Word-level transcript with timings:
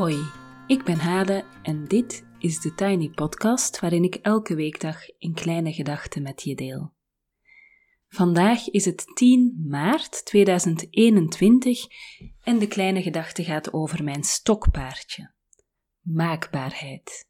Hoi, 0.00 0.24
ik 0.66 0.84
ben 0.84 0.98
Hade 0.98 1.44
en 1.62 1.84
dit 1.84 2.24
is 2.38 2.60
de 2.60 2.74
Tiny 2.74 3.10
Podcast 3.10 3.80
waarin 3.80 4.04
ik 4.04 4.14
elke 4.14 4.54
weekdag 4.54 4.96
een 5.18 5.34
kleine 5.34 5.72
gedachte 5.72 6.20
met 6.20 6.42
je 6.42 6.54
deel. 6.54 6.92
Vandaag 8.08 8.68
is 8.68 8.84
het 8.84 9.06
10 9.14 9.64
maart 9.68 10.24
2021 10.24 11.86
en 12.42 12.58
de 12.58 12.66
kleine 12.66 13.02
gedachte 13.02 13.44
gaat 13.44 13.72
over 13.72 14.04
mijn 14.04 14.22
stokpaardje. 14.22 15.32
Maakbaarheid. 16.00 17.28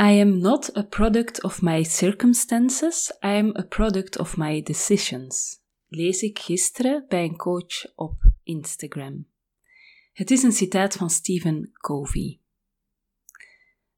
I 0.00 0.20
am 0.20 0.38
not 0.38 0.76
a 0.76 0.82
product 0.82 1.42
of 1.42 1.62
my 1.62 1.82
circumstances, 1.82 3.10
I 3.10 3.36
am 3.38 3.56
a 3.56 3.62
product 3.62 4.18
of 4.18 4.36
my 4.36 4.62
decisions. 4.62 5.60
Lees 5.88 6.22
ik 6.22 6.38
gisteren 6.38 7.04
bij 7.08 7.24
een 7.24 7.36
coach 7.36 7.94
op 7.94 8.14
Instagram. 8.42 9.32
Het 10.14 10.30
is 10.30 10.42
een 10.42 10.52
citaat 10.52 10.94
van 10.94 11.10
Stephen 11.10 11.70
Covey. 11.72 12.40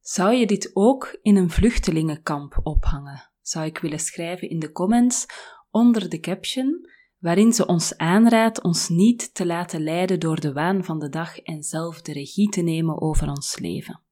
Zou 0.01 0.35
je 0.35 0.47
dit 0.47 0.71
ook 0.75 1.19
in 1.23 1.37
een 1.37 1.51
vluchtelingenkamp 1.51 2.61
ophangen? 2.63 3.31
Zou 3.41 3.67
ik 3.67 3.79
willen 3.79 3.99
schrijven 3.99 4.51
in 4.51 4.59
de 4.59 4.73
comments 4.73 5.27
onder 5.71 6.09
de 6.09 6.21
caption, 6.21 6.89
waarin 7.19 7.53
ze 7.53 7.67
ons 7.67 7.97
aanraadt 7.97 8.63
ons 8.63 8.89
niet 8.89 9.35
te 9.35 9.47
laten 9.47 9.83
leiden 9.83 10.21
door 10.21 10.41
de 10.41 10.53
waan 10.53 10.85
van 10.85 10.99
de 10.99 11.09
dag 11.09 11.39
en 11.39 11.63
zelf 11.63 12.03
de 12.03 12.13
regie 12.13 12.49
te 12.49 12.61
nemen 12.61 13.01
over 13.01 13.29
ons 13.29 13.59
leven. 13.59 14.03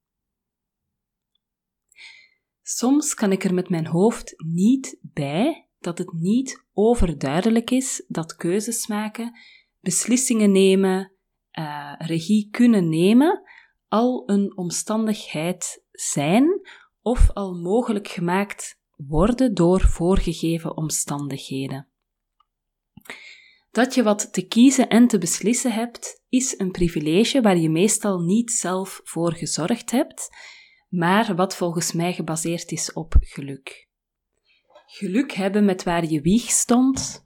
Soms 2.63 3.15
kan 3.15 3.33
ik 3.33 3.45
er 3.45 3.55
met 3.55 3.69
mijn 3.69 3.87
hoofd 3.87 4.35
niet 4.37 4.99
bij 5.01 5.69
dat 5.79 5.99
het 5.99 6.13
niet 6.13 6.65
overduidelijk 6.73 7.71
is 7.71 8.05
dat 8.09 8.37
keuzes 8.37 8.87
maken, 8.87 9.39
beslissingen 9.81 10.53
nemen, 10.53 11.14
uh, 11.59 11.93
regie 11.99 12.49
kunnen 12.51 12.89
nemen, 12.89 13.43
al 13.89 14.23
een 14.27 14.57
omstandigheid 14.57 15.85
zijn 15.91 16.69
of 17.03 17.31
al 17.33 17.55
mogelijk 17.55 18.09
gemaakt 18.09 18.81
worden 18.97 19.55
door 19.55 19.81
voorgegeven 19.81 20.77
omstandigheden. 20.77 21.89
Dat 23.71 23.95
je 23.95 24.03
wat 24.03 24.33
te 24.33 24.47
kiezen 24.47 24.89
en 24.89 25.07
te 25.07 25.19
beslissen 25.19 25.73
hebt, 25.73 26.23
is 26.29 26.59
een 26.59 26.71
privilege 26.71 27.41
waar 27.41 27.59
je 27.59 27.71
meestal 27.71 28.19
niet 28.19 28.51
zelf 28.51 29.01
voor 29.05 29.33
gezorgd 29.33 29.91
hebt, 29.91 30.29
maar 30.89 31.35
wat 31.35 31.57
volgens 31.57 31.93
mij 31.93 32.13
gebaseerd 32.13 32.73
is 32.73 32.93
op 32.93 33.15
geluk. 33.21 33.89
Geluk 34.87 35.33
hebben 35.33 35.65
met 35.65 35.83
waar 35.83 36.05
je 36.05 36.21
wieg 36.21 36.51
stond, 36.51 37.24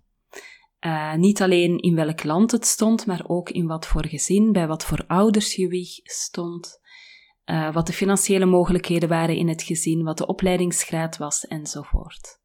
uh, 0.81 1.15
niet 1.15 1.43
alleen 1.43 1.79
in 1.79 1.95
welk 1.95 2.25
land 2.25 2.51
het 2.51 2.67
stond, 2.67 3.07
maar 3.07 3.25
ook 3.27 3.51
in 3.51 3.67
wat 3.67 3.87
voor 3.87 4.07
gezin, 4.07 4.53
bij 4.53 4.67
wat 4.67 4.85
voor 4.85 5.05
ouders 5.07 5.55
je 5.55 5.69
wieg 5.69 5.91
stond, 6.03 6.81
uh, 7.47 7.73
wat 7.73 7.87
de 7.87 7.93
financiële 7.93 8.47
mogelijkheden 8.47 9.09
waren 9.09 9.37
in 9.37 9.49
het 9.49 9.63
gezin, 9.63 10.03
wat 10.03 10.19
de 10.19 10.27
opleidingsgraad 10.27 11.17
was 11.17 11.47
enzovoort. 11.47 12.41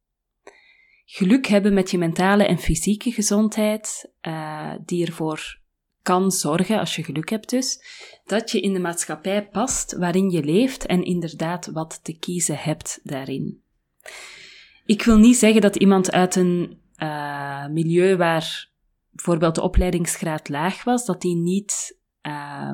Geluk 1.04 1.46
hebben 1.46 1.74
met 1.74 1.90
je 1.90 1.98
mentale 1.98 2.46
en 2.46 2.58
fysieke 2.58 3.12
gezondheid, 3.12 4.12
uh, 4.22 4.74
die 4.84 5.06
ervoor 5.06 5.62
kan 6.02 6.30
zorgen, 6.30 6.78
als 6.78 6.96
je 6.96 7.04
geluk 7.04 7.28
hebt 7.28 7.50
dus, 7.50 7.78
dat 8.24 8.50
je 8.50 8.60
in 8.60 8.72
de 8.72 8.80
maatschappij 8.80 9.48
past 9.48 9.96
waarin 9.96 10.30
je 10.30 10.44
leeft 10.44 10.86
en 10.86 11.02
inderdaad 11.02 11.66
wat 11.66 12.00
te 12.04 12.18
kiezen 12.18 12.58
hebt 12.58 13.00
daarin. 13.02 13.62
Ik 14.84 15.02
wil 15.02 15.18
niet 15.18 15.36
zeggen 15.36 15.60
dat 15.60 15.76
iemand 15.76 16.12
uit 16.12 16.36
een 16.36 16.82
uh, 17.02 17.66
milieu 17.66 18.16
waar 18.16 18.70
bijvoorbeeld 19.10 19.54
de 19.54 19.62
opleidingsgraad 19.62 20.48
laag 20.48 20.84
was, 20.84 21.04
dat 21.04 21.20
die 21.20 21.36
niet 21.36 21.98
uh, 22.22 22.70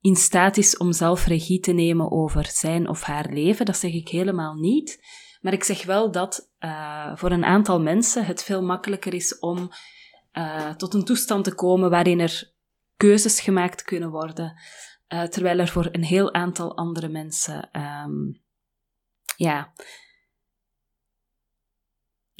in 0.00 0.16
staat 0.16 0.56
is 0.56 0.76
om 0.76 0.92
zelf 0.92 1.26
regie 1.26 1.60
te 1.60 1.72
nemen 1.72 2.10
over 2.10 2.46
zijn 2.46 2.88
of 2.88 3.02
haar 3.02 3.28
leven. 3.30 3.66
Dat 3.66 3.76
zeg 3.76 3.92
ik 3.92 4.08
helemaal 4.08 4.54
niet. 4.54 5.04
Maar 5.40 5.52
ik 5.52 5.64
zeg 5.64 5.84
wel 5.84 6.10
dat 6.10 6.50
uh, 6.60 7.16
voor 7.16 7.30
een 7.30 7.44
aantal 7.44 7.80
mensen 7.80 8.24
het 8.24 8.42
veel 8.42 8.62
makkelijker 8.62 9.14
is 9.14 9.38
om 9.38 9.70
uh, 10.32 10.74
tot 10.74 10.94
een 10.94 11.04
toestand 11.04 11.44
te 11.44 11.54
komen 11.54 11.90
waarin 11.90 12.20
er 12.20 12.52
keuzes 12.96 13.40
gemaakt 13.40 13.82
kunnen 13.82 14.10
worden, 14.10 14.60
terwijl 15.08 15.58
er 15.58 15.68
voor 15.68 15.88
een 15.92 16.04
heel 16.04 16.34
aantal 16.34 16.76
andere 16.76 17.08
mensen 17.08 17.70
um, 17.72 18.40
ja, 19.36 19.72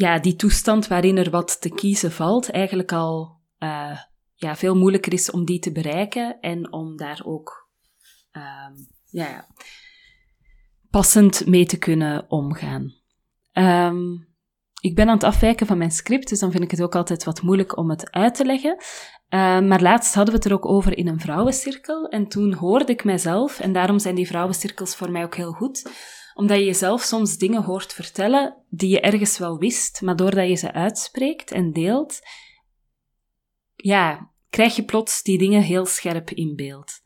ja, 0.00 0.18
die 0.18 0.36
toestand 0.36 0.86
waarin 0.86 1.16
er 1.16 1.30
wat 1.30 1.60
te 1.60 1.68
kiezen 1.68 2.12
valt, 2.12 2.50
eigenlijk 2.50 2.92
al 2.92 3.40
uh, 3.58 3.98
ja, 4.34 4.56
veel 4.56 4.76
moeilijker 4.76 5.12
is 5.12 5.30
om 5.30 5.44
die 5.44 5.58
te 5.58 5.72
bereiken 5.72 6.40
en 6.40 6.72
om 6.72 6.96
daar 6.96 7.20
ook 7.24 7.68
uh, 8.32 8.70
ja, 9.04 9.46
passend 10.90 11.46
mee 11.46 11.66
te 11.66 11.78
kunnen 11.78 12.30
omgaan. 12.30 12.94
Um, 13.52 14.28
ik 14.80 14.94
ben 14.94 15.08
aan 15.08 15.14
het 15.14 15.24
afwijken 15.24 15.66
van 15.66 15.78
mijn 15.78 15.90
script, 15.90 16.28
dus 16.28 16.38
dan 16.38 16.50
vind 16.50 16.64
ik 16.64 16.70
het 16.70 16.82
ook 16.82 16.94
altijd 16.94 17.24
wat 17.24 17.42
moeilijk 17.42 17.76
om 17.76 17.90
het 17.90 18.10
uit 18.10 18.34
te 18.34 18.44
leggen. 18.44 18.76
Uh, 18.78 19.60
maar 19.60 19.82
laatst 19.82 20.14
hadden 20.14 20.34
we 20.34 20.40
het 20.40 20.50
er 20.50 20.56
ook 20.56 20.66
over 20.66 20.96
in 20.96 21.08
een 21.08 21.20
vrouwencirkel 21.20 22.08
en 22.08 22.28
toen 22.28 22.52
hoorde 22.52 22.92
ik 22.92 23.04
mijzelf, 23.04 23.60
en 23.60 23.72
daarom 23.72 23.98
zijn 23.98 24.14
die 24.14 24.26
vrouwencirkels 24.26 24.96
voor 24.96 25.10
mij 25.10 25.24
ook 25.24 25.36
heel 25.36 25.52
goed, 25.52 25.90
omdat 26.40 26.58
je 26.58 26.64
jezelf 26.64 27.02
soms 27.02 27.36
dingen 27.36 27.62
hoort 27.62 27.92
vertellen 27.92 28.56
die 28.68 28.88
je 28.88 29.00
ergens 29.00 29.38
wel 29.38 29.58
wist, 29.58 30.00
maar 30.00 30.16
doordat 30.16 30.48
je 30.48 30.54
ze 30.54 30.72
uitspreekt 30.72 31.50
en 31.50 31.72
deelt, 31.72 32.20
ja, 33.76 34.30
krijg 34.50 34.76
je 34.76 34.84
plots 34.84 35.22
die 35.22 35.38
dingen 35.38 35.62
heel 35.62 35.86
scherp 35.86 36.30
in 36.30 36.56
beeld. 36.56 37.00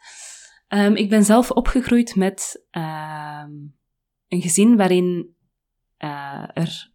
Um, 0.68 0.96
ik 0.96 1.08
ben 1.08 1.24
zelf 1.24 1.50
opgegroeid 1.50 2.16
met 2.16 2.66
um, 2.70 3.76
een 4.28 4.42
gezin 4.42 4.76
waarin 4.76 5.36
uh, 5.98 6.48
er, 6.52 6.92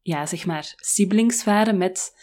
ja, 0.00 0.26
zeg 0.26 0.46
maar, 0.46 0.72
siblings 0.76 1.44
waren 1.44 1.78
met 1.78 2.18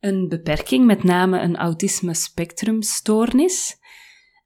een 0.00 0.28
beperking, 0.28 0.86
met 0.86 1.02
name 1.02 1.40
een 1.40 1.56
autisme 1.56 2.14
spectrumstoornis. 2.14 3.76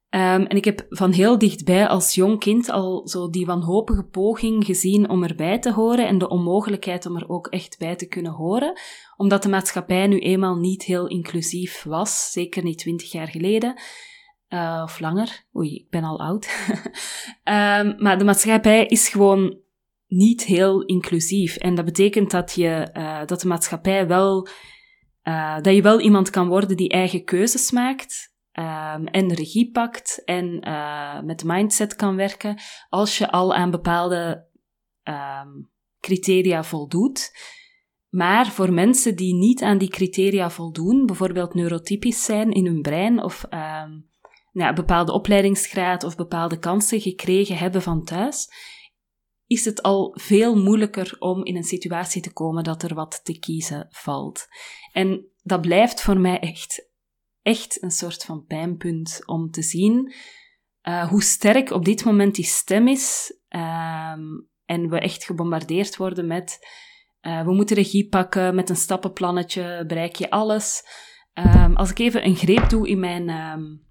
Um, 0.09 0.45
en 0.45 0.57
ik 0.57 0.65
heb 0.65 0.85
van 0.89 1.11
heel 1.11 1.37
dichtbij 1.37 1.87
als 1.87 2.15
jong 2.15 2.39
kind 2.39 2.69
al 2.69 3.07
zo 3.07 3.29
die 3.29 3.45
wanhopige 3.45 4.03
poging 4.03 4.65
gezien 4.65 5.09
om 5.09 5.23
erbij 5.23 5.59
te 5.59 5.73
horen 5.73 6.07
en 6.07 6.17
de 6.17 6.29
onmogelijkheid 6.29 7.05
om 7.05 7.15
er 7.15 7.29
ook 7.29 7.47
echt 7.47 7.77
bij 7.77 7.95
te 7.95 8.07
kunnen 8.07 8.31
horen, 8.31 8.79
omdat 9.17 9.43
de 9.43 9.49
maatschappij 9.49 10.07
nu 10.07 10.19
eenmaal 10.19 10.55
niet 10.55 10.83
heel 10.83 11.07
inclusief 11.07 11.83
was, 11.83 12.31
zeker 12.31 12.63
niet 12.63 12.77
twintig 12.77 13.11
jaar 13.11 13.27
geleden. 13.27 13.81
Uh, 14.49 14.81
of 14.83 14.99
langer. 14.99 15.45
Oei, 15.55 15.75
ik 15.75 15.89
ben 15.89 16.03
al 16.03 16.19
oud. 16.19 16.49
um, 17.43 17.95
maar 18.03 18.17
de 18.17 18.23
maatschappij 18.23 18.85
is 18.85 19.09
gewoon 19.09 19.57
niet 20.07 20.43
heel 20.43 20.83
inclusief. 20.85 21.55
En 21.55 21.75
dat 21.75 21.85
betekent 21.85 22.31
dat, 22.31 22.53
je, 22.53 22.89
uh, 22.93 23.25
dat 23.25 23.41
de 23.41 23.47
maatschappij 23.47 24.07
wel, 24.07 24.47
uh, 25.23 25.59
dat 25.61 25.75
je 25.75 25.81
wel 25.81 25.99
iemand 25.99 26.29
kan 26.29 26.47
worden 26.47 26.77
die 26.77 26.89
eigen 26.89 27.23
keuzes 27.23 27.71
maakt, 27.71 28.28
um, 28.59 29.07
en 29.07 29.33
regie 29.33 29.71
pakt 29.71 30.21
en 30.25 30.67
uh, 30.67 31.21
met 31.21 31.43
mindset 31.43 31.95
kan 31.95 32.15
werken 32.15 32.59
als 32.89 33.17
je 33.17 33.31
al 33.31 33.55
aan 33.55 33.71
bepaalde 33.71 34.47
um, 35.03 35.69
criteria 35.99 36.63
voldoet. 36.63 37.31
Maar 38.09 38.47
voor 38.47 38.73
mensen 38.73 39.15
die 39.15 39.35
niet 39.35 39.61
aan 39.61 39.77
die 39.77 39.89
criteria 39.89 40.49
voldoen, 40.49 41.05
bijvoorbeeld 41.05 41.53
neurotypisch 41.53 42.23
zijn 42.23 42.51
in 42.51 42.65
hun 42.65 42.81
brein 42.81 43.23
of 43.23 43.45
um, 43.49 44.09
ja, 44.51 44.73
bepaalde 44.73 45.11
opleidingsgraad 45.11 46.03
of 46.03 46.15
bepaalde 46.15 46.59
kansen 46.59 47.01
gekregen 47.01 47.57
hebben 47.57 47.81
van 47.81 48.03
thuis, 48.03 48.47
is 49.45 49.65
het 49.65 49.81
al 49.81 50.15
veel 50.19 50.55
moeilijker 50.55 51.15
om 51.19 51.45
in 51.45 51.55
een 51.55 51.63
situatie 51.63 52.21
te 52.21 52.33
komen 52.33 52.63
dat 52.63 52.83
er 52.83 52.93
wat 52.93 53.21
te 53.23 53.39
kiezen 53.39 53.87
valt. 53.89 54.47
En 54.91 55.25
dat 55.43 55.61
blijft 55.61 56.01
voor 56.01 56.19
mij 56.19 56.39
echt 56.39 56.88
echt 57.41 57.83
een 57.83 57.91
soort 57.91 58.23
van 58.23 58.45
pijnpunt 58.45 59.21
om 59.25 59.51
te 59.51 59.61
zien 59.61 60.13
uh, 60.83 61.07
hoe 61.07 61.23
sterk 61.23 61.71
op 61.71 61.85
dit 61.85 62.05
moment 62.05 62.35
die 62.35 62.45
stem 62.45 62.87
is. 62.87 63.37
Um, 63.49 64.47
en 64.65 64.89
we 64.89 64.99
echt 64.99 65.23
gebombardeerd 65.23 65.97
worden 65.97 66.27
met 66.27 66.67
uh, 67.21 67.43
we 67.43 67.53
moeten 67.53 67.75
regie 67.75 68.07
pakken, 68.07 68.55
met 68.55 68.69
een 68.69 68.75
stappenplannetje 68.75 69.83
bereik 69.87 70.15
je 70.15 70.29
alles. 70.29 70.83
Um, 71.33 71.75
als 71.75 71.89
ik 71.89 71.99
even 71.99 72.25
een 72.25 72.35
greep 72.35 72.69
doe 72.69 72.87
in 72.87 72.99
mijn, 72.99 73.29
um, 73.29 73.85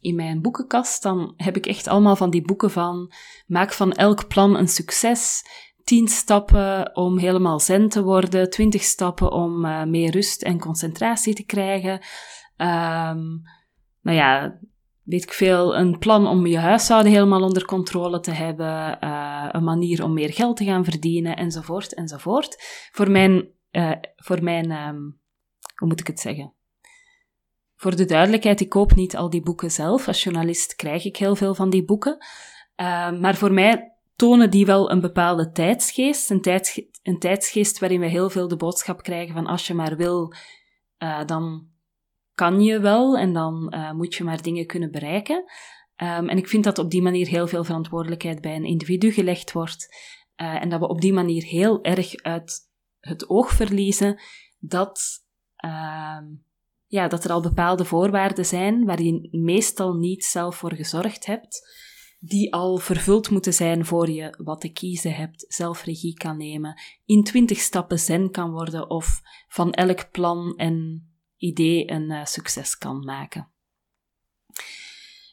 in 0.00 0.14
mijn 0.14 0.40
boekenkast, 0.40 1.02
dan 1.02 1.34
heb 1.36 1.56
ik 1.56 1.66
echt 1.66 1.86
allemaal 1.86 2.16
van 2.16 2.30
die 2.30 2.42
boeken 2.42 2.70
van 2.70 3.12
maak 3.46 3.72
van 3.72 3.92
elk 3.92 4.28
plan 4.28 4.56
een 4.56 4.68
succes. 4.68 5.42
10 5.84 6.08
stappen 6.08 6.96
om 6.96 7.18
helemaal 7.18 7.60
zen 7.60 7.88
te 7.88 8.02
worden, 8.02 8.50
20 8.50 8.82
stappen 8.82 9.32
om 9.32 9.64
uh, 9.64 9.84
meer 9.84 10.10
rust 10.10 10.42
en 10.42 10.58
concentratie 10.58 11.34
te 11.34 11.44
krijgen, 11.44 12.00
Um, 12.56 13.42
nou 14.00 14.16
ja, 14.16 14.58
weet 15.02 15.22
ik 15.22 15.32
veel, 15.32 15.76
een 15.76 15.98
plan 15.98 16.26
om 16.26 16.46
je 16.46 16.58
huishouden 16.58 17.12
helemaal 17.12 17.42
onder 17.42 17.64
controle 17.64 18.20
te 18.20 18.30
hebben, 18.30 18.98
uh, 19.04 19.48
een 19.50 19.64
manier 19.64 20.04
om 20.04 20.12
meer 20.12 20.32
geld 20.32 20.56
te 20.56 20.64
gaan 20.64 20.84
verdienen, 20.84 21.36
enzovoort, 21.36 21.94
enzovoort. 21.94 22.56
Voor 22.92 23.10
mijn, 23.10 23.48
uh, 23.72 23.92
voor 24.16 24.42
mijn 24.42 24.70
um, 24.70 25.20
hoe 25.76 25.88
moet 25.88 26.00
ik 26.00 26.06
het 26.06 26.20
zeggen? 26.20 26.52
Voor 27.76 27.96
de 27.96 28.04
duidelijkheid, 28.04 28.60
ik 28.60 28.68
koop 28.68 28.94
niet 28.94 29.16
al 29.16 29.30
die 29.30 29.42
boeken 29.42 29.70
zelf. 29.70 30.06
Als 30.06 30.22
journalist 30.22 30.74
krijg 30.74 31.04
ik 31.04 31.16
heel 31.16 31.36
veel 31.36 31.54
van 31.54 31.70
die 31.70 31.84
boeken. 31.84 32.16
Uh, 32.76 33.20
maar 33.20 33.34
voor 33.34 33.52
mij 33.52 33.92
tonen 34.16 34.50
die 34.50 34.66
wel 34.66 34.90
een 34.90 35.00
bepaalde 35.00 35.50
tijdsgeest. 35.50 36.30
Een, 36.30 36.40
tijds, 36.40 36.82
een 37.02 37.18
tijdsgeest 37.18 37.78
waarin 37.78 38.00
we 38.00 38.06
heel 38.06 38.30
veel 38.30 38.48
de 38.48 38.56
boodschap 38.56 39.02
krijgen 39.02 39.34
van 39.34 39.46
als 39.46 39.66
je 39.66 39.74
maar 39.74 39.96
wil, 39.96 40.32
uh, 40.98 41.24
dan 41.24 41.66
kan 42.36 42.60
je 42.60 42.80
wel 42.80 43.18
en 43.18 43.32
dan 43.32 43.72
uh, 43.74 43.92
moet 43.92 44.14
je 44.14 44.24
maar 44.24 44.42
dingen 44.42 44.66
kunnen 44.66 44.90
bereiken. 44.90 45.36
Um, 45.96 46.28
en 46.28 46.36
ik 46.36 46.48
vind 46.48 46.64
dat 46.64 46.78
op 46.78 46.90
die 46.90 47.02
manier 47.02 47.26
heel 47.26 47.46
veel 47.46 47.64
verantwoordelijkheid 47.64 48.40
bij 48.40 48.56
een 48.56 48.64
individu 48.64 49.12
gelegd 49.12 49.52
wordt. 49.52 49.96
Uh, 50.36 50.62
en 50.62 50.68
dat 50.68 50.80
we 50.80 50.88
op 50.88 51.00
die 51.00 51.12
manier 51.12 51.44
heel 51.44 51.82
erg 51.82 52.14
uit 52.14 52.60
het 53.00 53.28
oog 53.28 53.50
verliezen 53.50 54.20
dat, 54.58 55.00
uh, 55.64 56.18
ja, 56.86 57.08
dat 57.08 57.24
er 57.24 57.30
al 57.30 57.42
bepaalde 57.42 57.84
voorwaarden 57.84 58.46
zijn 58.46 58.84
waar 58.84 59.02
je 59.02 59.28
meestal 59.30 59.94
niet 59.94 60.24
zelf 60.24 60.56
voor 60.56 60.74
gezorgd 60.74 61.26
hebt, 61.26 61.84
die 62.18 62.52
al 62.52 62.76
vervuld 62.76 63.30
moeten 63.30 63.54
zijn 63.54 63.84
voor 63.84 64.10
je 64.10 64.34
wat 64.44 64.60
te 64.60 64.72
kiezen 64.72 65.14
hebt, 65.14 65.44
zelf 65.48 65.84
regie 65.84 66.14
kan 66.14 66.36
nemen, 66.36 66.80
in 67.04 67.24
twintig 67.24 67.58
stappen 67.58 67.98
zen 67.98 68.30
kan 68.30 68.50
worden 68.50 68.90
of 68.90 69.20
van 69.48 69.72
elk 69.72 70.10
plan 70.10 70.56
en 70.56 71.05
idee 71.36 71.90
een 71.90 72.10
uh, 72.10 72.24
succes 72.24 72.78
kan 72.78 73.04
maken. 73.04 73.52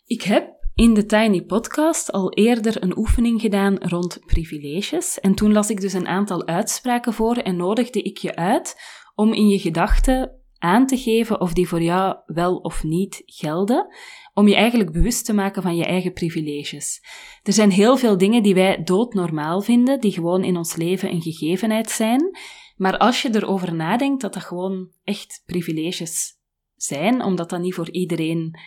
Ik 0.06 0.22
heb 0.22 0.62
in 0.76 0.94
de 0.94 1.06
Tiny 1.06 1.42
Podcast 1.42 2.12
al 2.12 2.34
eerder 2.34 2.84
een 2.84 2.98
oefening 2.98 3.42
gedaan 3.42 3.78
rond 3.78 4.20
privileges. 4.26 5.20
En 5.20 5.36
toen 5.36 5.52
las 5.52 5.70
ik 5.70 5.82
dus 5.82 5.94
een 5.94 6.08
aantal 6.08 6.46
uitspraken 6.46 7.14
voor 7.14 7.36
en 7.36 7.56
nodigde 7.56 8.02
ik 8.02 8.18
je 8.18 8.36
uit 8.36 8.82
om 9.16 9.34
in 9.34 9.48
je 9.48 9.60
gedachten 9.60 10.42
aan 10.58 10.88
te 10.88 10.98
geven 10.98 11.42
of 11.42 11.54
die 11.54 11.68
voor 11.68 11.82
jou 11.82 12.18
wel 12.26 12.56
of 12.56 12.84
niet 12.84 13.22
gelden, 13.26 13.88
om 14.34 14.48
je 14.48 14.56
eigenlijk 14.56 14.92
bewust 14.92 15.26
te 15.26 15.34
maken 15.34 15.62
van 15.62 15.76
je 15.76 15.86
eigen 15.86 16.14
privileges. 16.14 17.02
Er 17.44 17.54
zijn 17.54 17.72
heel 17.72 17.98
veel 17.98 18.18
dingen 18.18 18.44
die 18.44 18.54
wij 18.54 18.84
doodnormaal 18.84 19.62
vinden, 19.62 20.00
die 20.00 20.12
gewoon 20.12 20.44
in 20.44 20.58
ons 20.58 20.76
leven 20.76 21.12
een 21.12 21.22
gegevenheid 21.22 21.90
zijn, 21.90 22.38
maar 22.84 22.98
als 22.98 23.22
je 23.22 23.36
erover 23.36 23.74
nadenkt 23.74 24.22
dat 24.22 24.34
dat 24.34 24.44
gewoon 24.44 24.92
echt 25.04 25.44
privileges 25.46 26.32
zijn, 26.76 27.22
omdat 27.22 27.50
dat 27.50 27.62
niet 27.62 27.74
voor 27.74 27.90
iedereen 27.90 28.60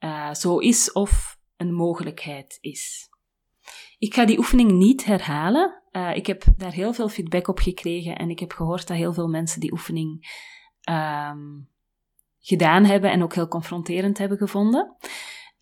uh, 0.00 0.34
zo 0.34 0.58
is 0.58 0.92
of 0.92 1.38
een 1.56 1.74
mogelijkheid 1.74 2.58
is. 2.60 3.08
Ik 3.98 4.14
ga 4.14 4.24
die 4.24 4.38
oefening 4.38 4.70
niet 4.70 5.04
herhalen. 5.04 5.82
Uh, 5.92 6.16
ik 6.16 6.26
heb 6.26 6.44
daar 6.56 6.72
heel 6.72 6.92
veel 6.92 7.08
feedback 7.08 7.48
op 7.48 7.58
gekregen 7.58 8.16
en 8.16 8.30
ik 8.30 8.38
heb 8.38 8.52
gehoord 8.52 8.86
dat 8.86 8.96
heel 8.96 9.12
veel 9.12 9.28
mensen 9.28 9.60
die 9.60 9.72
oefening 9.72 10.26
um, 10.90 11.68
gedaan 12.38 12.84
hebben 12.84 13.10
en 13.10 13.22
ook 13.22 13.34
heel 13.34 13.48
confronterend 13.48 14.18
hebben 14.18 14.38
gevonden. 14.38 14.96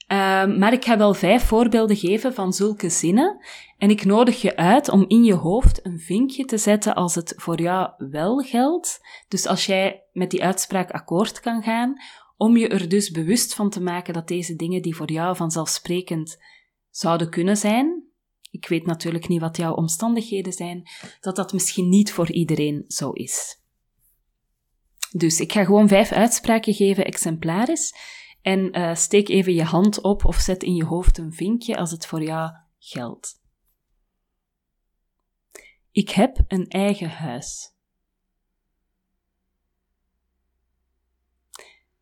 Um, 0.08 0.58
maar 0.58 0.72
ik 0.72 0.84
ga 0.84 0.98
wel 0.98 1.14
vijf 1.14 1.44
voorbeelden 1.44 1.96
geven 1.96 2.34
van 2.34 2.52
zulke 2.52 2.90
zinnen. 2.90 3.44
En 3.78 3.90
ik 3.90 4.04
nodig 4.04 4.40
je 4.40 4.56
uit 4.56 4.88
om 4.88 5.04
in 5.08 5.24
je 5.24 5.34
hoofd 5.34 5.86
een 5.86 5.98
vinkje 5.98 6.44
te 6.44 6.58
zetten 6.58 6.94
als 6.94 7.14
het 7.14 7.34
voor 7.36 7.60
jou 7.60 7.90
wel 8.10 8.38
geldt. 8.38 9.00
Dus 9.28 9.46
als 9.46 9.66
jij 9.66 10.02
met 10.12 10.30
die 10.30 10.44
uitspraak 10.44 10.90
akkoord 10.90 11.40
kan 11.40 11.62
gaan, 11.62 11.96
om 12.36 12.56
je 12.56 12.68
er 12.68 12.88
dus 12.88 13.10
bewust 13.10 13.54
van 13.54 13.70
te 13.70 13.82
maken 13.82 14.14
dat 14.14 14.28
deze 14.28 14.56
dingen 14.56 14.82
die 14.82 14.96
voor 14.96 15.12
jou 15.12 15.36
vanzelfsprekend 15.36 16.42
zouden 16.90 17.30
kunnen 17.30 17.56
zijn, 17.56 18.04
ik 18.50 18.68
weet 18.68 18.86
natuurlijk 18.86 19.28
niet 19.28 19.40
wat 19.40 19.56
jouw 19.56 19.74
omstandigheden 19.74 20.52
zijn, 20.52 20.88
dat 21.20 21.36
dat 21.36 21.52
misschien 21.52 21.88
niet 21.88 22.12
voor 22.12 22.30
iedereen 22.30 22.84
zo 22.88 23.10
is. 23.10 23.60
Dus 25.10 25.40
ik 25.40 25.52
ga 25.52 25.64
gewoon 25.64 25.88
vijf 25.88 26.12
uitspraken 26.12 26.74
geven, 26.74 27.04
exemplarisch, 27.04 27.94
en 28.46 28.78
uh, 28.78 28.94
steek 28.94 29.28
even 29.28 29.54
je 29.54 29.64
hand 29.64 30.02
op 30.02 30.24
of 30.24 30.36
zet 30.36 30.62
in 30.62 30.74
je 30.74 30.84
hoofd 30.84 31.18
een 31.18 31.32
vinkje 31.32 31.76
als 31.76 31.90
het 31.90 32.06
voor 32.06 32.22
jou 32.22 32.56
geldt. 32.78 33.40
Ik 35.90 36.10
heb 36.10 36.44
een 36.48 36.66
eigen 36.68 37.10
huis. 37.10 37.74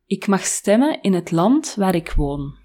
Ik 0.07 0.27
mag 0.27 0.45
stemmen 0.45 1.03
in 1.03 1.13
het 1.13 1.31
land 1.31 1.75
waar 1.75 1.95
ik 1.95 2.13
woon. 2.13 2.59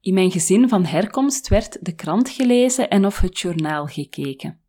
In 0.00 0.14
mijn 0.14 0.30
gezin 0.30 0.68
van 0.68 0.84
herkomst 0.84 1.48
werd 1.48 1.84
de 1.84 1.94
krant 1.94 2.28
gelezen 2.28 2.90
en 2.90 3.06
of 3.06 3.18
het 3.18 3.38
journaal 3.38 3.86
gekeken. 3.86 4.67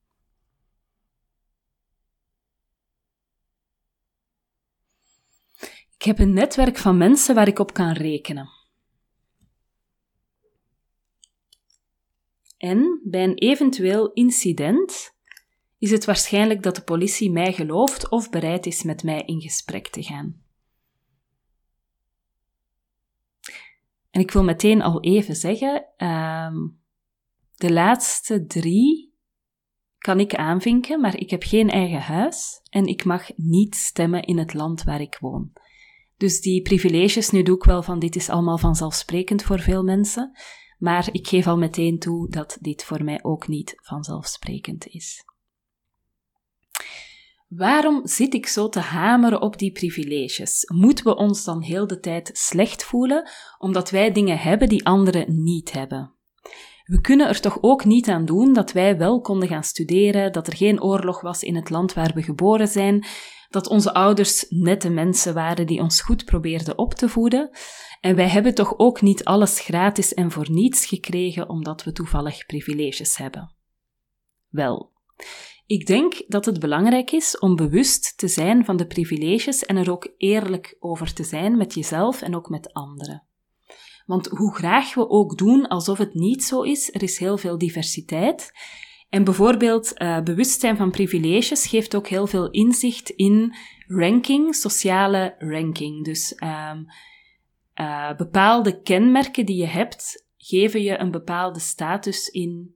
Ik 6.00 6.06
heb 6.06 6.20
een 6.20 6.34
netwerk 6.34 6.78
van 6.78 6.98
mensen 6.98 7.36
waar 7.36 7.48
ik 7.48 7.60
op 7.60 7.74
kan 7.74 7.92
rekenen. 7.92 8.50
En 12.58 13.02
bij 13.04 13.24
een 13.24 13.38
eventueel 13.38 14.14
incident 14.14 15.16
is 15.78 15.92
het 15.92 16.06
waarschijnlijk 16.06 16.64
dat 16.64 16.76
de 16.76 16.84
politie 16.84 17.32
mij 17.32 17.54
gelooft 17.54 18.10
of 18.10 18.30
bereid 18.30 18.66
is 18.66 18.84
met 18.84 19.04
mij 19.04 19.22
in 19.22 19.42
gesprek 19.42 19.88
te 19.88 20.04
gaan. 20.04 20.42
En 24.10 24.22
ik 24.22 24.32
wil 24.32 24.44
meteen 24.44 24.82
al 24.82 25.02
even 25.02 25.36
zeggen, 25.36 25.86
um, 25.98 26.82
de 27.56 27.74
laatste 27.74 28.46
drie 28.46 29.14
kan 29.98 30.20
ik 30.20 30.36
aanvinken, 30.36 31.02
maar 31.02 31.18
ik 31.18 31.30
heb 31.30 31.44
geen 31.44 31.70
eigen 31.70 32.02
huis 32.02 32.62
en 32.70 32.86
ik 32.86 33.06
mag 33.06 33.30
niet 33.36 33.76
stemmen 33.76 34.24
in 34.24 34.38
het 34.38 34.54
land 34.54 34.84
waar 34.84 35.02
ik 35.02 35.18
woon. 35.20 35.54
Dus 36.20 36.42
die 36.42 36.62
privileges, 36.62 37.30
nu 37.30 37.44
doe 37.44 37.56
ik 37.56 37.64
wel 37.64 37.84
van 37.84 38.00
dit 38.00 38.16
is 38.16 38.30
allemaal 38.30 38.58
vanzelfsprekend 38.58 39.44
voor 39.44 39.60
veel 39.60 39.84
mensen, 39.84 40.38
maar 40.78 41.10
ik 41.12 41.28
geef 41.28 41.48
al 41.48 41.58
meteen 41.58 42.00
toe 42.00 42.30
dat 42.30 42.58
dit 42.62 42.84
voor 42.84 43.04
mij 43.04 43.20
ook 43.22 43.48
niet 43.48 43.74
vanzelfsprekend 43.76 44.88
is. 44.88 45.24
Waarom 47.48 48.08
zit 48.08 48.34
ik 48.34 48.48
zo 48.48 48.70
te 48.70 48.80
hameren 48.80 49.42
op 49.42 49.58
die 49.58 49.72
privileges? 49.72 50.66
Moeten 50.74 51.06
we 51.06 51.16
ons 51.16 51.44
dan 51.44 51.62
heel 51.62 51.88
de 51.88 52.00
tijd 52.00 52.30
slecht 52.34 52.84
voelen 52.84 53.30
omdat 53.58 53.90
wij 53.90 54.12
dingen 54.12 54.38
hebben 54.38 54.70
die 54.70 54.86
anderen 54.86 55.44
niet 55.44 55.72
hebben? 55.72 56.14
We 56.90 57.02
kunnen 57.02 57.28
er 57.28 57.40
toch 57.40 57.58
ook 57.62 57.86
niet 57.86 58.10
aan 58.10 58.26
doen 58.26 58.54
dat 58.54 58.72
wij 58.72 58.98
wel 58.98 59.22
konden 59.22 59.48
gaan 59.48 59.64
studeren, 59.64 60.32
dat 60.32 60.48
er 60.48 60.56
geen 60.56 60.82
oorlog 60.82 61.22
was 61.22 61.44
in 61.44 61.56
het 61.56 61.70
land 61.70 61.94
waar 61.94 62.12
we 62.14 62.22
geboren 62.22 62.68
zijn, 62.68 63.06
dat 63.50 63.68
onze 63.68 63.94
ouders 63.94 64.46
nette 64.50 64.90
mensen 64.90 65.34
waren 65.34 65.68
die 65.68 65.82
ons 65.82 66.02
goed 66.02 66.26
probeerden 66.26 66.78
op 66.78 66.94
te 66.94 67.10
voeden. 67.10 67.50
En 68.02 68.16
wij 68.16 68.28
hebben 68.28 68.56
toch 68.56 68.74
ook 68.78 69.02
niet 69.02 69.24
alles 69.24 69.60
gratis 69.60 70.14
en 70.14 70.32
voor 70.32 70.52
niets 70.52 70.86
gekregen 70.86 71.50
omdat 71.50 71.84
we 71.84 71.92
toevallig 71.92 72.46
privileges 72.46 73.18
hebben. 73.18 73.56
Wel, 74.48 74.92
ik 75.66 75.86
denk 75.86 76.24
dat 76.28 76.46
het 76.46 76.60
belangrijk 76.60 77.12
is 77.12 77.38
om 77.40 77.56
bewust 77.56 78.18
te 78.18 78.28
zijn 78.28 78.66
van 78.66 78.78
de 78.78 78.88
privileges 78.88 79.66
en 79.66 79.78
er 79.78 79.92
ook 79.92 80.14
eerlijk 80.18 80.76
over 80.80 81.14
te 81.14 81.24
zijn 81.24 81.58
met 81.58 81.74
jezelf 81.74 82.22
en 82.22 82.36
ook 82.36 82.50
met 82.50 82.74
anderen. 82.74 83.29
Want 84.10 84.28
hoe 84.28 84.56
graag 84.56 84.94
we 84.94 85.10
ook 85.10 85.38
doen 85.38 85.68
alsof 85.68 85.98
het 85.98 86.14
niet 86.14 86.44
zo 86.44 86.62
is, 86.62 86.94
er 86.94 87.04
is 87.04 87.18
heel 87.18 87.38
veel 87.38 87.58
diversiteit. 87.58 88.52
En 89.10 89.24
bijvoorbeeld 89.24 90.02
uh, 90.02 90.22
bewustzijn 90.22 90.78
van 90.78 90.92
privileges 90.92 91.68
geeft 91.68 91.96
ook 91.96 92.08
heel 92.08 92.28
veel 92.28 92.50
inzicht 92.50 93.10
in 93.10 93.56
ranking, 93.88 94.56
sociale 94.56 95.36
ranking. 95.38 96.06
Dus 96.06 96.42
um, 96.44 96.86
uh, 97.76 98.16
bepaalde 98.16 98.82
kenmerken 98.82 99.46
die 99.46 99.58
je 99.58 99.68
hebt, 99.68 100.28
geven 100.38 100.82
je 100.82 100.98
een 100.98 101.12
bepaalde 101.12 101.60
status 101.60 102.28
in 102.28 102.76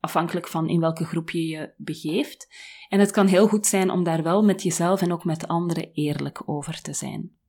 afhankelijk 0.00 0.48
van 0.48 0.68
in 0.68 0.80
welke 0.80 1.04
groep 1.04 1.30
je 1.30 1.46
je 1.46 1.72
begeeft. 1.76 2.48
En 2.88 3.00
het 3.00 3.10
kan 3.10 3.26
heel 3.26 3.48
goed 3.48 3.66
zijn 3.66 3.90
om 3.90 4.04
daar 4.04 4.22
wel 4.22 4.44
met 4.44 4.62
jezelf 4.62 5.02
en 5.02 5.12
ook 5.12 5.24
met 5.24 5.48
anderen 5.48 5.92
eerlijk 5.92 6.42
over 6.48 6.80
te 6.82 6.92
zijn. 6.92 7.42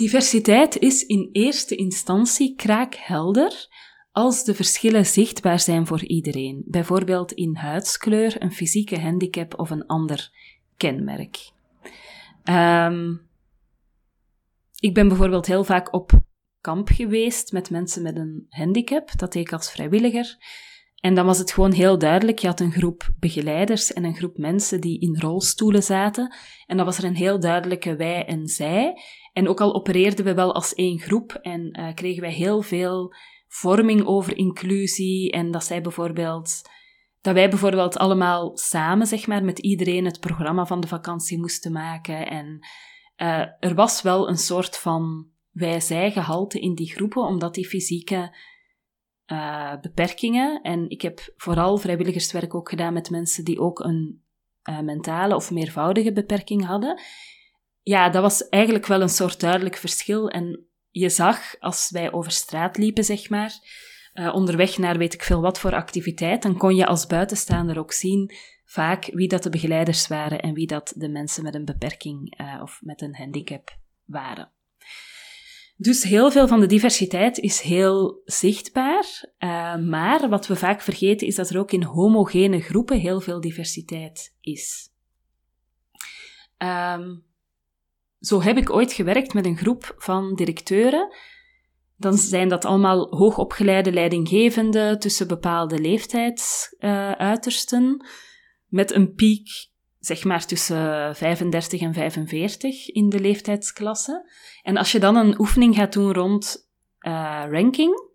Diversiteit 0.00 0.78
is 0.78 1.06
in 1.06 1.28
eerste 1.32 1.76
instantie 1.76 2.54
kraakhelder 2.54 3.68
als 4.12 4.44
de 4.44 4.54
verschillen 4.54 5.06
zichtbaar 5.06 5.60
zijn 5.60 5.86
voor 5.86 6.04
iedereen, 6.04 6.62
bijvoorbeeld 6.66 7.32
in 7.32 7.56
huidskleur, 7.56 8.42
een 8.42 8.52
fysieke 8.52 9.00
handicap 9.00 9.58
of 9.58 9.70
een 9.70 9.86
ander 9.86 10.30
kenmerk. 10.76 11.50
Um, 12.44 13.28
ik 14.78 14.94
ben 14.94 15.08
bijvoorbeeld 15.08 15.46
heel 15.46 15.64
vaak 15.64 15.94
op 15.94 16.12
kamp 16.60 16.88
geweest 16.88 17.52
met 17.52 17.70
mensen 17.70 18.02
met 18.02 18.16
een 18.16 18.46
handicap. 18.48 19.18
Dat 19.18 19.32
deed 19.32 19.46
ik 19.46 19.52
als 19.52 19.70
vrijwilliger. 19.70 20.36
En 21.00 21.14
dan 21.14 21.26
was 21.26 21.38
het 21.38 21.52
gewoon 21.52 21.72
heel 21.72 21.98
duidelijk. 21.98 22.38
Je 22.38 22.46
had 22.46 22.60
een 22.60 22.72
groep 22.72 23.08
begeleiders 23.18 23.92
en 23.92 24.04
een 24.04 24.14
groep 24.14 24.36
mensen 24.38 24.80
die 24.80 25.00
in 25.00 25.20
rolstoelen 25.20 25.82
zaten. 25.82 26.34
En 26.66 26.76
dan 26.76 26.86
was 26.86 26.98
er 26.98 27.04
een 27.04 27.16
heel 27.16 27.40
duidelijke 27.40 27.96
wij 27.96 28.24
en 28.24 28.46
zij. 28.46 29.02
En 29.32 29.48
ook 29.48 29.60
al 29.60 29.74
opereerden 29.74 30.24
we 30.24 30.34
wel 30.34 30.54
als 30.54 30.74
één 30.74 30.98
groep 30.98 31.32
en 31.32 31.78
uh, 31.78 31.94
kregen 31.94 32.22
wij 32.22 32.32
heel 32.32 32.62
veel 32.62 33.14
vorming 33.48 34.06
over 34.06 34.36
inclusie. 34.36 35.30
En 35.30 35.50
dat 35.50 35.64
zij 35.64 35.80
bijvoorbeeld 35.80 36.62
dat 37.20 37.34
wij 37.34 37.48
bijvoorbeeld 37.48 37.96
allemaal 37.96 38.56
samen, 38.56 39.06
zeg 39.06 39.26
maar, 39.26 39.44
met 39.44 39.58
iedereen 39.58 40.04
het 40.04 40.20
programma 40.20 40.66
van 40.66 40.80
de 40.80 40.86
vakantie 40.86 41.38
moesten 41.38 41.72
maken. 41.72 42.26
En 42.26 42.66
uh, 43.16 43.46
er 43.58 43.74
was 43.74 44.02
wel 44.02 44.28
een 44.28 44.38
soort 44.38 44.76
van 44.76 45.26
wij-zij-gehalte 45.50 46.60
in 46.60 46.74
die 46.74 46.92
groepen, 46.92 47.22
omdat 47.22 47.54
die 47.54 47.66
fysieke 47.66 48.36
uh, 49.32 49.80
beperkingen, 49.80 50.62
en 50.62 50.90
ik 50.90 51.02
heb 51.02 51.32
vooral 51.36 51.76
vrijwilligerswerk 51.76 52.54
ook 52.54 52.68
gedaan 52.68 52.92
met 52.92 53.10
mensen 53.10 53.44
die 53.44 53.60
ook 53.60 53.78
een 53.78 54.24
uh, 54.68 54.80
mentale 54.80 55.34
of 55.34 55.50
meervoudige 55.50 56.12
beperking 56.12 56.66
hadden. 56.66 57.00
Ja, 57.82 58.10
dat 58.10 58.22
was 58.22 58.48
eigenlijk 58.48 58.86
wel 58.86 59.00
een 59.00 59.08
soort 59.08 59.40
duidelijk 59.40 59.76
verschil. 59.76 60.28
En 60.28 60.66
je 60.90 61.08
zag, 61.08 61.58
als 61.58 61.90
wij 61.90 62.12
over 62.12 62.30
straat 62.30 62.76
liepen, 62.76 63.04
zeg 63.04 63.28
maar, 63.28 63.52
uh, 64.14 64.34
onderweg 64.34 64.78
naar 64.78 64.98
weet 64.98 65.14
ik 65.14 65.22
veel 65.22 65.40
wat 65.40 65.58
voor 65.58 65.74
activiteit, 65.74 66.42
dan 66.42 66.56
kon 66.56 66.76
je 66.76 66.86
als 66.86 67.06
buitenstaander 67.06 67.78
ook 67.78 67.92
zien 67.92 68.34
vaak 68.64 69.10
wie 69.12 69.28
dat 69.28 69.42
de 69.42 69.50
begeleiders 69.50 70.08
waren 70.08 70.40
en 70.40 70.54
wie 70.54 70.66
dat 70.66 70.92
de 70.96 71.08
mensen 71.08 71.42
met 71.42 71.54
een 71.54 71.64
beperking 71.64 72.40
of 72.62 72.78
met 72.82 73.02
een 73.02 73.16
handicap 73.16 73.76
waren. 74.04 74.50
Dus 75.80 76.02
heel 76.02 76.30
veel 76.30 76.48
van 76.48 76.60
de 76.60 76.66
diversiteit 76.66 77.38
is 77.38 77.60
heel 77.60 78.22
zichtbaar, 78.24 79.24
uh, 79.38 79.76
maar 79.76 80.28
wat 80.28 80.46
we 80.46 80.56
vaak 80.56 80.80
vergeten 80.80 81.26
is 81.26 81.34
dat 81.34 81.50
er 81.50 81.58
ook 81.58 81.72
in 81.72 81.82
homogene 81.82 82.60
groepen 82.60 82.98
heel 82.98 83.20
veel 83.20 83.40
diversiteit 83.40 84.36
is. 84.40 84.88
Um, 86.58 87.24
zo 88.20 88.42
heb 88.42 88.56
ik 88.56 88.70
ooit 88.70 88.92
gewerkt 88.92 89.34
met 89.34 89.46
een 89.46 89.56
groep 89.56 89.94
van 89.96 90.34
directeuren 90.34 91.08
dan 92.00 92.16
zijn 92.16 92.48
dat 92.48 92.64
allemaal 92.64 93.16
hoogopgeleide 93.16 93.92
leidinggevenden 93.92 94.98
tussen 94.98 95.28
bepaalde 95.28 95.78
leeftijdsuitersten, 95.78 97.82
uh, 97.82 98.00
met 98.66 98.92
een 98.92 99.14
piek, 99.14 99.48
zeg 100.00 100.24
maar, 100.24 100.46
tussen 100.46 101.16
35 101.16 101.80
en 101.80 101.94
45 101.94 102.88
in 102.88 103.08
de 103.08 103.20
leeftijdsklasse. 103.20 104.30
En 104.62 104.76
als 104.76 104.92
je 104.92 104.98
dan 104.98 105.16
een 105.16 105.40
oefening 105.40 105.74
gaat 105.74 105.92
doen 105.92 106.12
rond 106.12 106.68
uh, 107.00 107.44
ranking, 107.50 108.08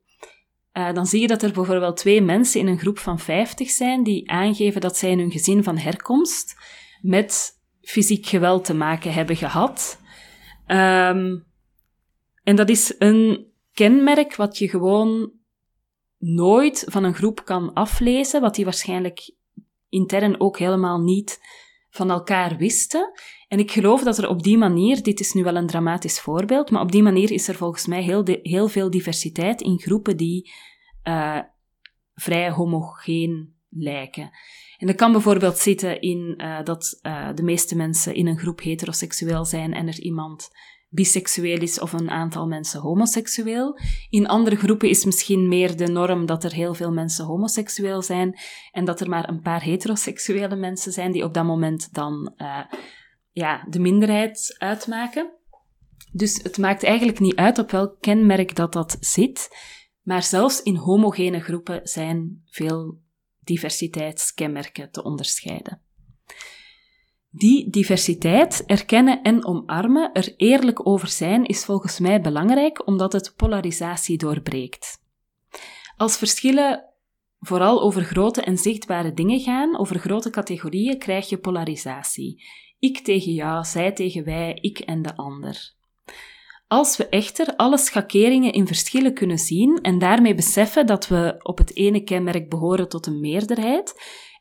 uh, 0.74 0.94
dan 0.94 1.06
zie 1.06 1.22
je 1.22 1.28
dat 1.28 1.42
er 1.42 1.52
bijvoorbeeld 1.52 1.98
twee 1.98 2.22
mensen 2.22 2.60
in 2.60 2.68
een 2.68 2.80
groep 2.80 3.00
van 3.00 3.20
50 3.20 3.70
zijn 3.70 4.04
die 4.04 4.32
aangeven 4.32 4.82
dat 4.82 4.98
zij 4.98 5.10
in 5.10 5.20
hun 5.20 5.32
gezin 5.32 5.64
van 5.64 5.78
herkomst 5.78 6.56
met 7.02 7.60
fysiek 7.82 8.26
geweld 8.26 8.66
te 8.66 8.74
maken 8.74 9.14
hebben 9.14 9.36
gehad. 9.36 10.00
Um, 10.68 11.46
en 12.44 12.56
dat 12.56 12.70
is 12.70 12.96
een 12.98 13.46
kenmerk 13.74 14.36
wat 14.36 14.58
je 14.58 14.70
gewoon 14.70 15.32
nooit 16.18 16.86
van 16.88 17.04
een 17.04 17.14
groep 17.14 17.46
kan 17.46 17.74
aflezen, 17.74 18.42
wat 18.42 18.56
die 18.56 18.64
waarschijnlijk 18.64 19.34
intern 19.90 20.40
ook 20.40 20.60
helemaal 20.60 21.00
niet 21.00 21.40
van 21.96 22.10
elkaar 22.10 22.58
wisten. 22.58 23.12
En 23.48 23.60
ik 23.60 23.72
geloof 23.72 24.04
dat 24.04 24.18
er 24.18 24.30
op 24.30 24.44
die 24.44 24.58
manier, 24.58 25.04
dit 25.04 25.20
is 25.20 25.34
nu 25.34 25.44
wel 25.44 25.56
een 25.56 25.68
dramatisch 25.68 26.20
voorbeeld, 26.20 26.70
maar 26.70 26.82
op 26.82 26.92
die 26.92 27.04
manier 27.04 27.32
is 27.32 27.48
er 27.48 27.56
volgens 27.56 27.86
mij 27.86 28.04
heel, 28.04 28.24
heel 28.42 28.68
veel 28.68 28.90
diversiteit 28.90 29.62
in 29.62 29.80
groepen 29.80 30.18
die 30.18 30.52
uh, 31.04 31.40
vrij 32.14 32.52
homogeen 32.52 33.54
lijken. 33.70 34.30
En 34.78 34.88
dat 34.88 34.96
kan 34.96 35.12
bijvoorbeeld 35.12 35.58
zitten 35.58 36.02
in 36.02 36.34
uh, 36.38 36.64
dat 36.64 37.00
uh, 37.02 37.30
de 37.36 37.44
meeste 37.44 37.76
mensen 37.76 38.16
in 38.16 38.28
een 38.28 38.38
groep 38.38 38.62
heteroseksueel 38.62 39.46
zijn 39.46 39.74
en 39.74 39.88
er 39.88 40.00
iemand 40.00 40.50
biseksueel 40.90 41.62
is 41.62 41.80
of 41.80 41.94
een 41.94 42.10
aantal 42.10 42.48
mensen 42.48 42.82
homoseksueel. 42.82 43.80
In 44.10 44.28
andere 44.28 44.56
groepen 44.56 44.90
is 44.90 45.06
misschien 45.06 45.48
meer 45.48 45.78
de 45.78 45.88
norm 45.88 46.26
dat 46.26 46.44
er 46.44 46.54
heel 46.54 46.74
veel 46.74 46.92
mensen 46.92 47.26
homoseksueel 47.26 48.02
zijn 48.02 48.40
en 48.72 48.86
dat 48.86 49.02
er 49.02 49.10
maar 49.10 49.30
een 49.30 49.42
paar 49.42 49.62
heteroseksuele 49.62 50.56
mensen 50.56 50.92
zijn 50.92 51.12
die 51.12 51.24
op 51.24 51.34
dat 51.34 51.46
moment 51.46 51.94
dan 51.94 52.34
uh, 52.38 52.60
ja, 53.32 53.68
de 53.70 53.80
minderheid 53.80 54.56
uitmaken. 54.58 55.34
Dus 56.12 56.40
het 56.44 56.58
maakt 56.58 56.84
eigenlijk 56.84 57.20
niet 57.20 57.36
uit 57.36 57.58
op 57.58 57.72
welk 57.72 58.00
kenmerk 58.00 58.56
dat 58.56 58.74
dat 58.74 58.98
zit, 59.00 59.50
maar 60.02 60.24
zelfs 60.24 60.62
in 60.62 60.76
homogene 60.76 61.40
groepen 61.40 61.80
zijn 61.84 62.42
veel 62.46 63.00
diversiteitskenmerken 63.40 64.92
te 64.92 65.04
onderscheiden. 65.04 65.85
Die 67.38 67.70
diversiteit 67.70 68.64
erkennen 68.66 69.22
en 69.22 69.46
omarmen, 69.46 70.14
er 70.14 70.34
eerlijk 70.38 70.88
over 70.88 71.08
zijn, 71.08 71.46
is 71.46 71.66
volgens 71.66 72.00
mij 72.00 72.22
belangrijk 72.22 72.88
omdat 72.88 73.14
het 73.14 73.34
polarisatie 73.36 74.18
doorbreekt. 74.18 75.02
Als 75.98 76.18
verschillen 76.18 76.84
vooral 77.40 77.82
over 77.82 78.04
grote 78.04 78.42
en 78.42 78.58
zichtbare 78.58 79.14
dingen 79.14 79.40
gaan, 79.40 79.80
over 79.80 80.00
grote 80.00 80.30
categorieën, 80.30 80.98
krijg 80.98 81.30
je 81.30 81.38
polarisatie. 81.38 82.44
Ik 82.80 83.00
tegen 83.00 83.34
jou, 83.34 83.66
zij 83.66 83.92
tegen 83.92 84.24
wij, 84.24 84.58
ik 84.62 84.80
en 84.80 85.02
de 85.02 85.16
ander. 85.16 85.74
Als 86.68 86.98
we 86.98 87.10
echter 87.10 87.56
alle 87.56 87.78
schakeringen 87.78 88.54
in 88.54 88.68
verschillen 88.68 89.14
kunnen 89.14 89.38
zien 89.38 89.80
en 89.82 90.00
daarmee 90.00 90.36
beseffen 90.36 90.86
dat 90.86 91.08
we 91.08 91.36
op 91.44 91.58
het 91.58 91.76
ene 91.76 92.04
kenmerk 92.04 92.50
behoren 92.50 92.90
tot 92.90 93.06
een 93.06 93.20
meerderheid 93.20 93.94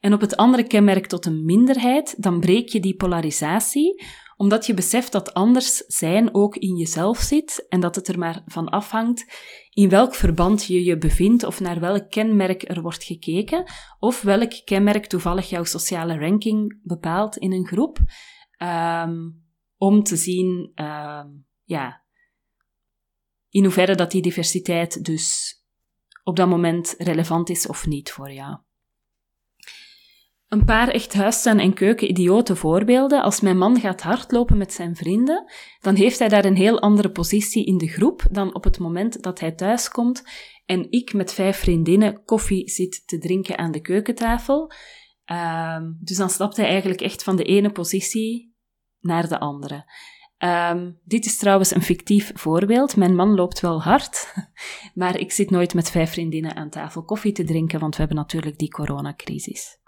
en 0.04 0.12
op 0.12 0.20
het 0.20 0.36
andere 0.36 0.66
kenmerk 0.66 1.06
tot 1.06 1.26
een 1.26 1.44
minderheid, 1.44 2.22
dan 2.22 2.40
breek 2.40 2.68
je 2.68 2.80
die 2.80 2.94
polarisatie, 2.94 4.04
omdat 4.36 4.66
je 4.66 4.74
beseft 4.74 5.12
dat 5.12 5.34
anders 5.34 5.76
zijn 5.76 6.34
ook 6.34 6.56
in 6.56 6.76
jezelf 6.76 7.18
zit 7.18 7.66
en 7.68 7.80
dat 7.80 7.94
het 7.94 8.08
er 8.08 8.18
maar 8.18 8.42
van 8.46 8.68
afhangt 8.68 9.26
in 9.70 9.88
welk 9.88 10.14
verband 10.14 10.64
je 10.64 10.84
je 10.84 10.98
bevindt 10.98 11.44
of 11.44 11.60
naar 11.60 11.80
welk 11.80 12.10
kenmerk 12.10 12.68
er 12.68 12.82
wordt 12.82 13.04
gekeken 13.04 13.64
of 13.98 14.22
welk 14.22 14.52
kenmerk 14.64 15.06
toevallig 15.06 15.48
jouw 15.48 15.64
sociale 15.64 16.18
ranking 16.18 16.80
bepaalt 16.82 17.36
in 17.36 17.52
een 17.52 17.66
groep, 17.66 17.98
um, 18.58 19.44
om 19.76 20.02
te 20.02 20.16
zien 20.16 20.72
um, 20.74 21.46
ja, 21.62 22.02
in 23.48 23.62
hoeverre 23.62 23.94
dat 23.94 24.10
die 24.10 24.22
diversiteit 24.22 25.04
dus 25.04 25.54
op 26.24 26.36
dat 26.36 26.48
moment 26.48 26.94
relevant 26.98 27.48
is 27.50 27.66
of 27.66 27.86
niet 27.86 28.12
voor 28.12 28.32
jou. 28.32 28.56
Een 30.48 30.64
paar 30.64 30.88
echt 30.88 31.12
huistuin- 31.12 31.60
en 31.60 31.74
keuken-idiote 31.74 32.56
voorbeelden. 32.56 33.22
Als 33.22 33.40
mijn 33.40 33.58
man 33.58 33.80
gaat 33.80 34.02
hardlopen 34.02 34.56
met 34.56 34.72
zijn 34.72 34.96
vrienden, 34.96 35.52
dan 35.80 35.94
heeft 35.94 36.18
hij 36.18 36.28
daar 36.28 36.44
een 36.44 36.56
heel 36.56 36.80
andere 36.80 37.10
positie 37.10 37.66
in 37.66 37.78
de 37.78 37.88
groep 37.88 38.26
dan 38.30 38.54
op 38.54 38.64
het 38.64 38.78
moment 38.78 39.22
dat 39.22 39.40
hij 39.40 39.52
thuiskomt 39.52 40.22
en 40.66 40.90
ik 40.90 41.12
met 41.12 41.32
vijf 41.32 41.56
vriendinnen 41.56 42.24
koffie 42.24 42.68
zit 42.70 43.02
te 43.06 43.18
drinken 43.18 43.58
aan 43.58 43.72
de 43.72 43.80
keukentafel. 43.80 44.72
Uh, 45.30 45.78
dus 46.00 46.16
dan 46.16 46.30
stapt 46.30 46.56
hij 46.56 46.66
eigenlijk 46.66 47.00
echt 47.00 47.22
van 47.22 47.36
de 47.36 47.44
ene 47.44 47.70
positie 47.70 48.54
naar 49.00 49.28
de 49.28 49.38
andere. 49.38 49.92
Um, 50.38 51.00
dit 51.04 51.24
is 51.24 51.36
trouwens 51.36 51.74
een 51.74 51.82
fictief 51.82 52.32
voorbeeld. 52.34 52.96
Mijn 52.96 53.14
man 53.14 53.34
loopt 53.34 53.60
wel 53.60 53.82
hard, 53.82 54.34
maar 54.94 55.18
ik 55.18 55.32
zit 55.32 55.50
nooit 55.50 55.74
met 55.74 55.90
vijf 55.90 56.10
vriendinnen 56.10 56.56
aan 56.56 56.70
tafel 56.70 57.04
koffie 57.04 57.32
te 57.32 57.44
drinken, 57.44 57.80
want 57.80 57.94
we 57.94 57.98
hebben 57.98 58.18
natuurlijk 58.18 58.58
die 58.58 58.70
coronacrisis. 58.70 59.82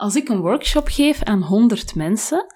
Als 0.00 0.16
ik 0.16 0.28
een 0.28 0.40
workshop 0.40 0.88
geef 0.88 1.22
aan 1.22 1.42
100 1.42 1.94
mensen, 1.94 2.54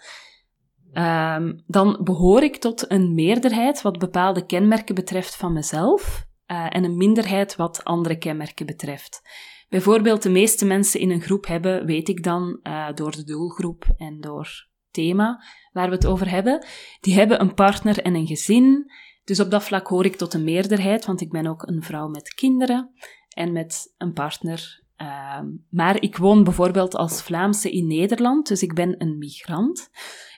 um, 0.92 1.62
dan 1.66 2.00
behoor 2.02 2.42
ik 2.42 2.56
tot 2.56 2.90
een 2.90 3.14
meerderheid 3.14 3.82
wat 3.82 3.98
bepaalde 3.98 4.46
kenmerken 4.46 4.94
betreft 4.94 5.36
van 5.36 5.52
mezelf 5.52 6.26
uh, 6.46 6.66
en 6.68 6.84
een 6.84 6.96
minderheid 6.96 7.56
wat 7.56 7.84
andere 7.84 8.18
kenmerken 8.18 8.66
betreft. 8.66 9.22
Bijvoorbeeld, 9.68 10.22
de 10.22 10.30
meeste 10.30 10.64
mensen 10.64 11.00
in 11.00 11.10
een 11.10 11.20
groep 11.20 11.46
hebben, 11.46 11.86
weet 11.86 12.08
ik 12.08 12.22
dan, 12.22 12.60
uh, 12.62 12.88
door 12.94 13.10
de 13.10 13.24
doelgroep 13.24 13.84
en 13.96 14.20
door 14.20 14.68
thema 14.90 15.44
waar 15.72 15.88
we 15.88 15.94
het 15.94 16.06
over 16.06 16.30
hebben, 16.30 16.66
die 17.00 17.14
hebben 17.14 17.40
een 17.40 17.54
partner 17.54 18.02
en 18.02 18.14
een 18.14 18.26
gezin. 18.26 18.92
Dus 19.24 19.40
op 19.40 19.50
dat 19.50 19.64
vlak 19.64 19.86
hoor 19.86 20.04
ik 20.04 20.16
tot 20.16 20.34
een 20.34 20.44
meerderheid, 20.44 21.04
want 21.04 21.20
ik 21.20 21.30
ben 21.30 21.46
ook 21.46 21.62
een 21.62 21.82
vrouw 21.82 22.08
met 22.08 22.34
kinderen 22.34 22.90
en 23.28 23.52
met 23.52 23.94
een 23.96 24.12
partner 24.12 24.83
Ehm, 24.96 25.46
maar 25.70 26.02
ik 26.02 26.16
woon 26.16 26.44
bijvoorbeeld 26.44 26.94
als 26.94 27.22
Vlaamse 27.22 27.70
in 27.70 27.86
Nederland, 27.86 28.48
dus 28.48 28.62
ik 28.62 28.74
ben 28.74 28.94
een 28.98 29.18
migrant. 29.18 29.90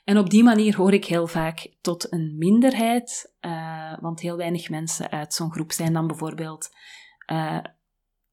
En 0.05 0.19
op 0.19 0.31
die 0.31 0.43
manier 0.43 0.77
hoor 0.77 0.93
ik 0.93 1.05
heel 1.05 1.27
vaak 1.27 1.69
tot 1.81 2.13
een 2.13 2.35
minderheid, 2.39 3.35
uh, 3.41 3.99
want 4.01 4.21
heel 4.21 4.37
weinig 4.37 4.69
mensen 4.69 5.11
uit 5.11 5.35
zo'n 5.35 5.53
groep 5.53 5.73
zijn 5.73 5.93
dan 5.93 6.07
bijvoorbeeld 6.07 6.69
uh, 7.33 7.65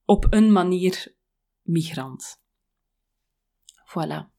op 0.05 0.25
een 0.29 0.51
manier 0.51 1.15
migrant. 1.61 2.41
Voilà. 3.89 4.31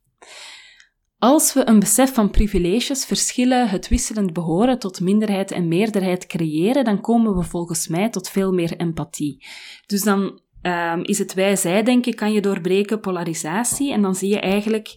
Als 1.19 1.53
we 1.53 1.69
een 1.69 1.79
besef 1.79 2.15
van 2.15 2.31
privileges, 2.31 3.05
verschillen, 3.05 3.69
het 3.69 3.89
wisselend 3.89 4.33
behoren 4.33 4.79
tot 4.79 5.01
minderheid 5.01 5.51
en 5.51 5.69
meerderheid 5.69 6.27
creëren, 6.27 6.85
dan 6.85 7.01
komen 7.01 7.37
we 7.37 7.43
volgens 7.43 7.89
mij 7.89 8.11
tot 8.11 8.29
veel 8.29 8.53
meer 8.53 8.77
empathie. 8.77 9.47
Dus 9.87 10.03
dan 10.03 10.41
um, 10.67 11.03
is 11.03 11.19
het 11.19 11.35
wij-zij 11.35 11.83
denken, 11.83 12.15
kan 12.15 12.33
je 12.33 12.41
doorbreken, 12.41 13.01
polarisatie. 13.01 13.93
En 13.93 14.03
dan 14.03 14.15
zie 14.15 14.29
je 14.29 14.41
eigenlijk 14.41 14.95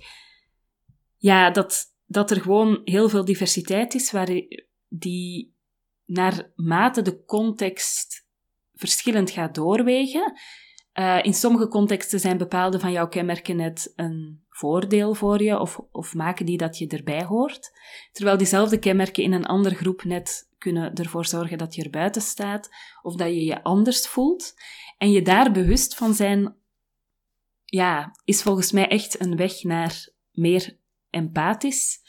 ja, 1.17 1.51
dat, 1.51 1.85
dat 2.05 2.31
er 2.31 2.41
gewoon 2.41 2.81
heel 2.83 3.09
veel 3.09 3.25
diversiteit 3.25 3.93
is, 3.93 4.11
waar 4.11 4.29
die 4.87 5.55
naarmate 6.05 7.01
de 7.01 7.23
context 7.23 8.27
verschillend 8.73 9.29
gaat 9.29 9.55
doorwegen. 9.55 10.33
Uh, 10.93 11.19
in 11.21 11.33
sommige 11.33 11.67
contexten 11.67 12.19
zijn 12.19 12.37
bepaalde 12.37 12.79
van 12.79 12.91
jouw 12.91 13.07
kenmerken 13.07 13.55
net 13.55 13.93
een 13.95 14.45
voordeel 14.49 15.13
voor 15.13 15.43
je 15.43 15.59
of, 15.59 15.79
of 15.91 16.13
maken 16.13 16.45
die 16.45 16.57
dat 16.57 16.77
je 16.77 16.87
erbij 16.87 17.23
hoort, 17.23 17.71
terwijl 18.11 18.37
diezelfde 18.37 18.79
kenmerken 18.79 19.23
in 19.23 19.33
een 19.33 19.45
andere 19.45 19.75
groep 19.75 20.03
net 20.03 20.46
kunnen 20.57 20.93
ervoor 20.93 21.25
zorgen 21.25 21.57
dat 21.57 21.75
je 21.75 21.83
er 21.83 21.89
buiten 21.89 22.21
staat 22.21 22.69
of 23.01 23.15
dat 23.15 23.27
je 23.27 23.43
je 23.43 23.63
anders 23.63 24.07
voelt. 24.07 24.53
En 24.97 25.11
je 25.11 25.21
daar 25.21 25.51
bewust 25.51 25.95
van 25.95 26.13
zijn, 26.13 26.55
ja, 27.65 28.15
is 28.23 28.41
volgens 28.41 28.71
mij 28.71 28.87
echt 28.87 29.19
een 29.19 29.35
weg 29.35 29.63
naar 29.63 30.09
meer 30.31 30.77
empathisch 31.09 31.99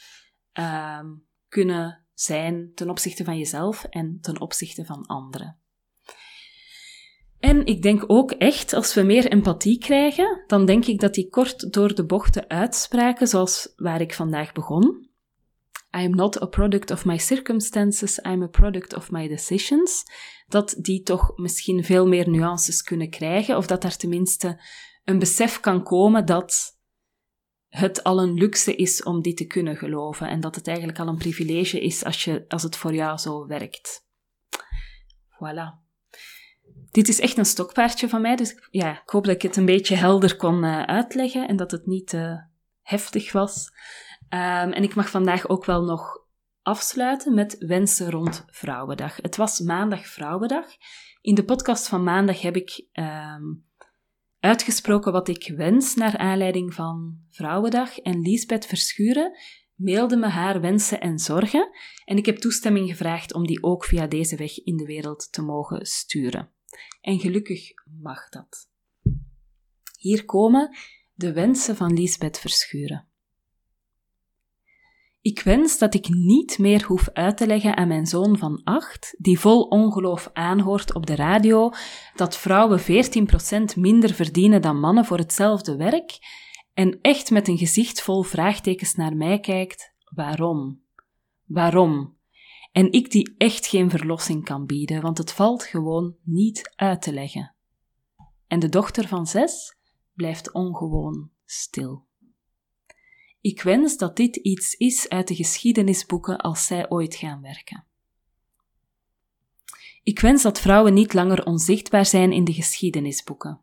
uh, 0.53 0.99
kunnen 1.47 2.05
zijn 2.13 2.71
ten 2.73 2.89
opzichte 2.89 3.23
van 3.23 3.37
jezelf 3.37 3.83
en 3.83 4.17
ten 4.21 4.41
opzichte 4.41 4.85
van 4.85 5.05
anderen. 5.05 5.59
En 7.39 7.65
ik 7.65 7.81
denk 7.81 8.03
ook 8.07 8.31
echt, 8.31 8.73
als 8.73 8.93
we 8.93 9.01
meer 9.01 9.31
empathie 9.31 9.77
krijgen, 9.77 10.43
dan 10.47 10.65
denk 10.65 10.85
ik 10.85 10.99
dat 10.99 11.13
die 11.13 11.29
kort 11.29 11.73
door 11.73 11.95
de 11.95 12.05
bochten 12.05 12.49
uitspraken, 12.49 13.27
zoals 13.27 13.73
waar 13.75 14.01
ik 14.01 14.13
vandaag 14.13 14.51
begon. 14.51 15.08
I 15.95 16.03
am 16.03 16.15
not 16.15 16.41
a 16.41 16.45
product 16.45 16.91
of 16.91 17.05
my 17.05 17.17
circumstances, 17.17 18.19
I 18.19 18.29
am 18.29 18.43
a 18.43 18.47
product 18.47 18.95
of 18.95 19.11
my 19.11 19.27
decisions. 19.27 20.03
Dat 20.47 20.75
die 20.77 21.01
toch 21.01 21.31
misschien 21.35 21.83
veel 21.83 22.07
meer 22.07 22.29
nuances 22.29 22.81
kunnen 22.81 23.09
krijgen, 23.09 23.57
of 23.57 23.67
dat 23.67 23.83
er 23.83 23.97
tenminste 23.97 24.61
een 25.03 25.19
besef 25.19 25.59
kan 25.59 25.83
komen 25.83 26.25
dat 26.25 26.77
het 27.67 28.03
al 28.03 28.21
een 28.21 28.33
luxe 28.33 28.75
is 28.75 29.03
om 29.03 29.21
die 29.21 29.33
te 29.33 29.45
kunnen 29.45 29.75
geloven 29.75 30.27
en 30.27 30.39
dat 30.39 30.55
het 30.55 30.67
eigenlijk 30.67 30.99
al 30.99 31.07
een 31.07 31.17
privilege 31.17 31.81
is 31.81 32.03
als, 32.03 32.23
je, 32.23 32.45
als 32.47 32.63
het 32.63 32.75
voor 32.75 32.93
jou 32.93 33.17
zo 33.17 33.47
werkt. 33.47 34.05
Voilà. 35.33 35.87
Dit 36.91 37.07
is 37.07 37.19
echt 37.19 37.37
een 37.37 37.45
stokpaardje 37.45 38.09
van 38.09 38.21
mij, 38.21 38.35
dus 38.35 38.67
ja, 38.71 39.01
ik 39.01 39.09
hoop 39.09 39.25
dat 39.25 39.35
ik 39.35 39.41
het 39.41 39.55
een 39.55 39.65
beetje 39.65 39.95
helder 39.95 40.35
kon 40.35 40.63
uh, 40.63 40.83
uitleggen 40.83 41.47
en 41.47 41.55
dat 41.55 41.71
het 41.71 41.85
niet 41.85 42.13
uh, 42.13 42.37
heftig 42.81 43.31
was. 43.31 43.71
Um, 44.29 44.71
en 44.71 44.83
ik 44.83 44.95
mag 44.95 45.09
vandaag 45.09 45.47
ook 45.47 45.65
wel 45.65 45.83
nog 45.83 46.27
afsluiten 46.61 47.33
met 47.33 47.57
wensen 47.57 48.11
rond 48.11 48.45
Vrouwendag. 48.47 49.15
Het 49.15 49.35
was 49.35 49.59
maandag 49.59 50.07
Vrouwendag. 50.07 50.65
In 51.21 51.35
de 51.35 51.43
podcast 51.43 51.87
van 51.87 52.03
maandag 52.03 52.41
heb 52.41 52.55
ik 52.55 52.87
um, 52.93 53.65
uitgesproken 54.39 55.11
wat 55.11 55.27
ik 55.27 55.53
wens 55.55 55.95
naar 55.95 56.17
aanleiding 56.17 56.73
van 56.73 57.19
Vrouwendag. 57.29 57.97
En 57.97 58.21
Liesbeth 58.21 58.65
Verschuren 58.65 59.37
mailde 59.75 60.17
me 60.17 60.27
haar 60.27 60.61
wensen 60.61 61.01
en 61.01 61.19
zorgen. 61.19 61.69
En 62.05 62.17
ik 62.17 62.25
heb 62.25 62.37
toestemming 62.37 62.89
gevraagd 62.89 63.33
om 63.33 63.47
die 63.47 63.63
ook 63.63 63.85
via 63.85 64.07
deze 64.07 64.35
weg 64.35 64.63
in 64.63 64.77
de 64.77 64.85
wereld 64.85 65.31
te 65.31 65.41
mogen 65.41 65.85
sturen. 65.85 66.51
En 67.01 67.19
gelukkig 67.19 67.71
mag 68.01 68.29
dat. 68.29 68.69
Hier 69.97 70.25
komen 70.25 70.77
de 71.13 71.33
wensen 71.33 71.75
van 71.75 71.93
Liesbeth 71.93 72.39
Verschuren. 72.39 73.08
Ik 75.21 75.41
wens 75.41 75.77
dat 75.77 75.93
ik 75.93 76.09
niet 76.09 76.57
meer 76.57 76.85
hoef 76.85 77.09
uit 77.13 77.37
te 77.37 77.47
leggen 77.47 77.77
aan 77.77 77.87
mijn 77.87 78.05
zoon 78.05 78.37
van 78.37 78.61
acht, 78.63 79.15
die 79.17 79.39
vol 79.39 79.61
ongeloof 79.61 80.29
aanhoort 80.33 80.93
op 80.93 81.05
de 81.05 81.15
radio 81.15 81.71
dat 82.15 82.37
vrouwen 82.37 82.79
14% 82.81 82.83
minder 83.75 84.13
verdienen 84.13 84.61
dan 84.61 84.79
mannen 84.79 85.05
voor 85.05 85.17
hetzelfde 85.17 85.75
werk 85.75 86.19
en 86.73 86.99
echt 87.01 87.31
met 87.31 87.47
een 87.47 87.57
gezicht 87.57 88.01
vol 88.01 88.23
vraagtekens 88.23 88.95
naar 88.95 89.15
mij 89.15 89.39
kijkt: 89.39 89.93
waarom? 90.13 90.81
Waarom? 91.45 92.17
En 92.71 92.91
ik 92.91 93.11
die 93.11 93.35
echt 93.37 93.67
geen 93.67 93.89
verlossing 93.89 94.43
kan 94.43 94.65
bieden, 94.65 95.01
want 95.01 95.17
het 95.17 95.31
valt 95.31 95.63
gewoon 95.63 96.15
niet 96.23 96.73
uit 96.75 97.01
te 97.01 97.13
leggen. 97.13 97.55
En 98.47 98.59
de 98.59 98.69
dochter 98.69 99.07
van 99.07 99.27
zes 99.27 99.77
blijft 100.13 100.51
ongewoon 100.51 101.29
stil. 101.45 102.07
Ik 103.41 103.61
wens 103.61 103.97
dat 103.97 104.15
dit 104.15 104.35
iets 104.35 104.73
is 104.73 105.09
uit 105.09 105.27
de 105.27 105.35
geschiedenisboeken 105.35 106.37
als 106.37 106.65
zij 106.65 106.89
ooit 106.89 107.15
gaan 107.15 107.41
werken. 107.41 107.83
Ik 110.03 110.19
wens 110.19 110.43
dat 110.43 110.59
vrouwen 110.59 110.93
niet 110.93 111.13
langer 111.13 111.45
onzichtbaar 111.45 112.05
zijn 112.05 112.31
in 112.31 112.43
de 112.43 112.53
geschiedenisboeken. 112.53 113.61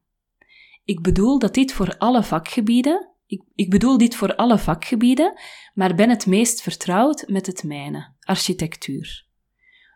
Ik 0.84 1.02
bedoel 1.02 1.38
dat 1.38 1.54
dit 1.54 1.72
voor 1.72 1.98
alle 1.98 2.22
vakgebieden, 2.22 3.10
ik, 3.26 3.42
ik, 3.54 3.70
bedoel 3.70 3.98
dit 3.98 4.14
voor 4.14 4.36
alle 4.36 4.58
vakgebieden, 4.58 5.40
maar 5.74 5.94
ben 5.94 6.10
het 6.10 6.26
meest 6.26 6.62
vertrouwd 6.62 7.24
met 7.28 7.46
het 7.46 7.64
mijne, 7.64 8.12
architectuur. 8.20 9.26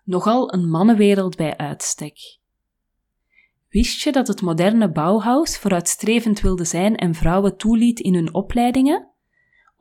Nogal 0.04 0.54
een 0.54 0.68
mannenwereld 0.70 1.36
bij 1.36 1.56
uitstek. 1.56 2.38
Wist 3.68 4.02
je 4.02 4.12
dat 4.12 4.28
het 4.28 4.42
moderne 4.42 4.92
Bauhaus 4.92 5.58
vooruitstrevend 5.58 6.40
wilde 6.40 6.64
zijn 6.64 6.96
en 6.96 7.14
vrouwen 7.14 7.56
toeliet 7.56 8.00
in 8.00 8.14
hun 8.14 8.34
opleidingen? 8.34 9.09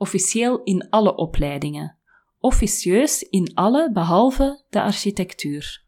Officieel 0.00 0.62
in 0.62 0.88
alle 0.90 1.14
opleidingen, 1.14 1.96
officieus 2.38 3.22
in 3.22 3.54
alle 3.54 3.92
behalve 3.92 4.64
de 4.68 4.82
architectuur. 4.82 5.84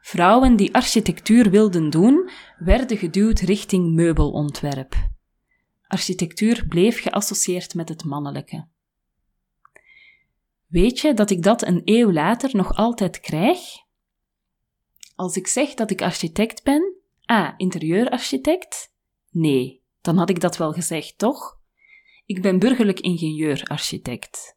Vrouwen 0.00 0.56
die 0.56 0.74
architectuur 0.74 1.50
wilden 1.50 1.90
doen, 1.90 2.30
werden 2.58 2.96
geduwd 2.96 3.40
richting 3.40 3.94
meubelontwerp. 3.94 4.94
Architectuur 5.86 6.66
bleef 6.68 7.02
geassocieerd 7.02 7.74
met 7.74 7.88
het 7.88 8.04
mannelijke. 8.04 8.66
Weet 10.66 10.98
je 10.98 11.14
dat 11.14 11.30
ik 11.30 11.42
dat 11.42 11.66
een 11.66 11.82
eeuw 11.84 12.12
later 12.12 12.56
nog 12.56 12.74
altijd 12.74 13.20
krijg? 13.20 13.60
Als 15.14 15.36
ik 15.36 15.46
zeg 15.46 15.74
dat 15.74 15.90
ik 15.90 16.02
architect 16.02 16.64
ben, 16.64 16.94
ah, 17.24 17.52
interieurarchitect? 17.56 18.94
Nee, 19.30 19.82
dan 20.00 20.16
had 20.16 20.30
ik 20.30 20.40
dat 20.40 20.56
wel 20.56 20.72
gezegd, 20.72 21.18
toch? 21.18 21.60
Ik 22.32 22.42
ben 22.42 22.58
burgerlijk 22.58 23.00
ingenieur-architect. 23.00 24.56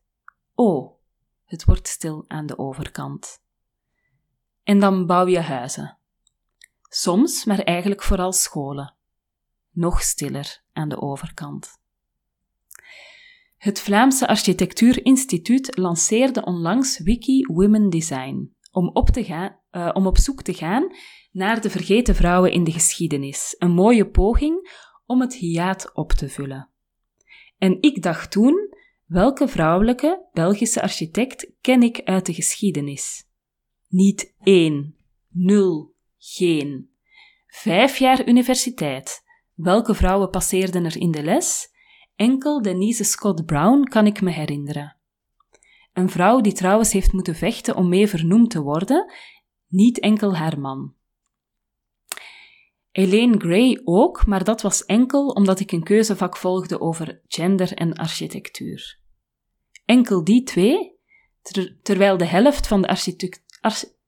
Oh, 0.54 1.00
het 1.46 1.66
wordt 1.66 1.88
stil 1.88 2.24
aan 2.28 2.46
de 2.46 2.58
overkant. 2.58 3.42
En 4.64 4.80
dan 4.80 5.06
bouw 5.06 5.28
je 5.28 5.40
huizen. 5.40 5.98
Soms, 6.82 7.46
maar 7.46 7.60
eigenlijk 7.60 8.04
vooral 8.04 8.32
scholen. 8.32 8.96
Nog 9.72 10.02
stiller 10.02 10.64
aan 10.74 10.90
de 10.90 11.02
overkant. 11.02 11.78
Het 13.58 13.80
Vlaamse 13.80 14.28
Architectuurinstituut 14.28 15.78
lanceerde 15.78 16.46
onlangs 16.46 17.00
Wiki 17.00 17.46
Women 17.46 17.90
Design 17.90 18.56
om 18.72 18.90
op, 18.90 19.10
te 19.10 19.24
gaan, 19.24 19.60
uh, 19.72 19.90
om 19.94 20.08
op 20.08 20.18
zoek 20.18 20.42
te 20.42 20.54
gaan 20.54 20.96
naar 21.32 21.62
de 21.62 21.70
vergeten 21.70 22.16
vrouwen 22.16 22.52
in 22.52 22.64
de 22.64 22.72
geschiedenis. 22.72 23.56
Een 23.58 23.72
mooie 23.72 24.10
poging 24.10 24.84
om 25.06 25.22
het 25.22 25.34
hiaat 25.34 25.94
op 25.94 26.12
te 26.12 26.30
vullen. 26.30 26.70
En 27.58 27.82
ik 27.82 28.02
dacht 28.02 28.32
toen, 28.32 28.74
welke 29.06 29.48
vrouwelijke 29.48 30.28
Belgische 30.34 30.82
architect 30.82 31.52
ken 31.62 31.84
ik 31.84 32.02
uit 32.04 32.26
de 32.26 32.34
geschiedenis? 32.34 33.28
Niet 33.88 34.34
één, 34.44 34.96
nul, 35.30 35.96
geen. 36.18 36.90
Vijf 37.48 37.98
jaar 37.98 38.28
universiteit. 38.28 39.24
Welke 39.54 39.94
vrouwen 39.94 40.30
passeerden 40.30 40.86
er 40.86 40.98
in 40.98 41.12
de 41.12 41.24
les? 41.24 41.74
Enkel 42.16 42.62
Denise 42.62 43.04
Scott 43.04 43.46
Brown 43.46 43.84
kan 43.84 44.06
ik 44.06 44.22
me 44.22 44.32
herinneren. 44.32 44.98
Een 45.94 46.10
vrouw 46.10 46.42
die 46.42 46.54
trouwens 46.54 46.92
heeft 46.92 47.14
moeten 47.14 47.36
vechten 47.36 47.76
om 47.76 47.90
mee 47.90 48.08
vernoemd 48.08 48.50
te 48.50 48.62
worden, 48.62 49.14
niet 49.68 50.00
enkel 50.00 50.36
haar 50.36 50.60
man. 50.60 50.94
Elaine 52.96 53.38
Gray 53.38 53.82
ook, 53.84 54.26
maar 54.26 54.44
dat 54.44 54.62
was 54.62 54.86
enkel 54.86 55.28
omdat 55.28 55.60
ik 55.60 55.72
een 55.72 55.84
keuzevak 55.84 56.38
volgde 56.38 56.80
over 56.80 57.22
gender 57.28 57.74
en 57.74 57.94
architectuur. 57.94 59.00
Enkel 59.86 60.24
die 60.24 60.44
twee, 60.44 61.00
terwijl 61.82 62.18
de 62.18 62.26
helft 62.26 62.68
van 62.68 62.82
de 62.82 62.88
architect 62.88 63.44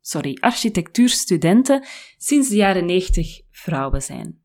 sorry, 0.01 0.37
architectuurstudenten 0.39 1.85
sinds 2.17 2.49
de 2.49 2.55
jaren 2.55 2.85
90 2.85 3.41
vrouwen 3.49 4.01
zijn. 4.01 4.43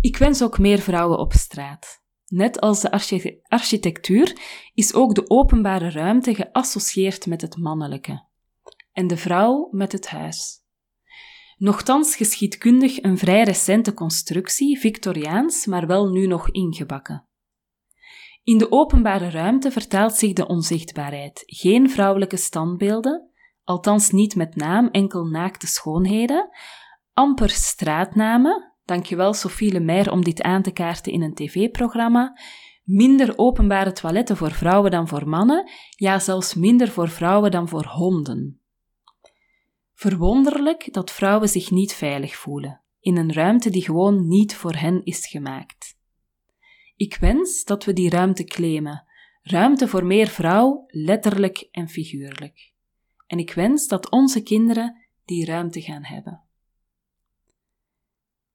Ik 0.00 0.16
wens 0.16 0.42
ook 0.42 0.58
meer 0.58 0.78
vrouwen 0.78 1.18
op 1.18 1.32
straat. 1.32 2.02
Net 2.26 2.60
als 2.60 2.80
de 2.80 2.90
architectuur 3.48 4.36
is 4.74 4.94
ook 4.94 5.14
de 5.14 5.30
openbare 5.30 5.90
ruimte 5.90 6.34
geassocieerd 6.34 7.26
met 7.26 7.40
het 7.40 7.56
mannelijke 7.56 8.28
en 8.92 9.06
de 9.06 9.16
vrouw 9.16 9.68
met 9.70 9.92
het 9.92 10.08
huis. 10.08 10.59
Nochtans 11.60 12.16
geschiedkundig 12.16 13.02
een 13.02 13.18
vrij 13.18 13.42
recente 13.42 13.94
constructie, 13.94 14.78
Victoriaans, 14.78 15.66
maar 15.66 15.86
wel 15.86 16.10
nu 16.10 16.26
nog 16.26 16.50
ingebakken. 16.50 17.28
In 18.44 18.58
de 18.58 18.72
openbare 18.72 19.30
ruimte 19.30 19.70
vertaalt 19.70 20.14
zich 20.14 20.32
de 20.32 20.46
onzichtbaarheid. 20.46 21.42
Geen 21.46 21.90
vrouwelijke 21.90 22.36
standbeelden, 22.36 23.30
althans 23.64 24.10
niet 24.10 24.36
met 24.36 24.56
naam, 24.56 24.88
enkel 24.88 25.24
naakte 25.24 25.66
schoonheden, 25.66 26.48
amper 27.12 27.50
straatnamen, 27.50 28.74
dankjewel 28.84 29.32
Sophie 29.32 29.72
Lemaire 29.72 30.10
om 30.10 30.24
dit 30.24 30.42
aan 30.42 30.62
te 30.62 30.70
kaarten 30.70 31.12
in 31.12 31.22
een 31.22 31.34
tv-programma, 31.34 32.38
minder 32.84 33.38
openbare 33.38 33.92
toiletten 33.92 34.36
voor 34.36 34.52
vrouwen 34.52 34.90
dan 34.90 35.08
voor 35.08 35.28
mannen, 35.28 35.70
ja 35.96 36.18
zelfs 36.18 36.54
minder 36.54 36.88
voor 36.88 37.08
vrouwen 37.08 37.50
dan 37.50 37.68
voor 37.68 37.84
honden. 37.84 38.59
Verwonderlijk 40.00 40.92
dat 40.92 41.10
vrouwen 41.10 41.48
zich 41.48 41.70
niet 41.70 41.94
veilig 41.94 42.36
voelen, 42.36 42.80
in 43.00 43.16
een 43.16 43.32
ruimte 43.32 43.70
die 43.70 43.82
gewoon 43.82 44.28
niet 44.28 44.54
voor 44.54 44.74
hen 44.74 45.04
is 45.04 45.26
gemaakt. 45.26 45.98
Ik 46.96 47.16
wens 47.16 47.64
dat 47.64 47.84
we 47.84 47.92
die 47.92 48.10
ruimte 48.10 48.44
claimen, 48.44 49.04
ruimte 49.42 49.88
voor 49.88 50.06
meer 50.06 50.28
vrouw, 50.28 50.84
letterlijk 50.86 51.68
en 51.70 51.88
figuurlijk. 51.88 52.72
En 53.26 53.38
ik 53.38 53.52
wens 53.52 53.86
dat 53.86 54.10
onze 54.10 54.42
kinderen 54.42 55.06
die 55.24 55.44
ruimte 55.44 55.80
gaan 55.80 56.04
hebben. 56.04 56.42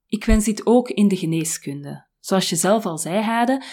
Ik 0.07 0.25
wens 0.25 0.45
dit 0.45 0.65
ook 0.65 0.89
in 0.89 1.07
de 1.07 1.17
geneeskunde. 1.17 2.07
Zoals 2.19 2.49
je 2.49 2.55
zelf 2.55 2.85
al 2.85 2.97
zei, 2.97 3.21
Hade, 3.21 3.63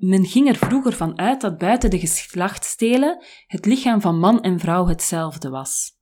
men 0.00 0.26
ging 0.26 0.48
er 0.48 0.56
vroeger 0.56 0.92
van 0.92 1.18
uit 1.18 1.40
dat 1.40 1.58
buiten 1.58 1.90
de 1.90 1.98
geslachtsdelen 1.98 3.24
het 3.46 3.66
lichaam 3.66 4.00
van 4.00 4.18
man 4.18 4.42
en 4.42 4.60
vrouw 4.60 4.86
hetzelfde 4.86 5.48
was. 5.48 5.93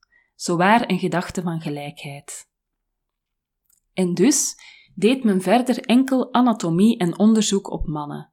Zowaar 0.43 0.89
een 0.89 0.99
gedachte 0.99 1.41
van 1.41 1.61
gelijkheid. 1.61 2.49
En 3.93 4.13
dus 4.13 4.55
deed 4.95 5.23
men 5.23 5.41
verder 5.41 5.79
enkel 5.79 6.33
anatomie 6.33 6.97
en 6.97 7.19
onderzoek 7.19 7.71
op 7.71 7.87
mannen. 7.87 8.31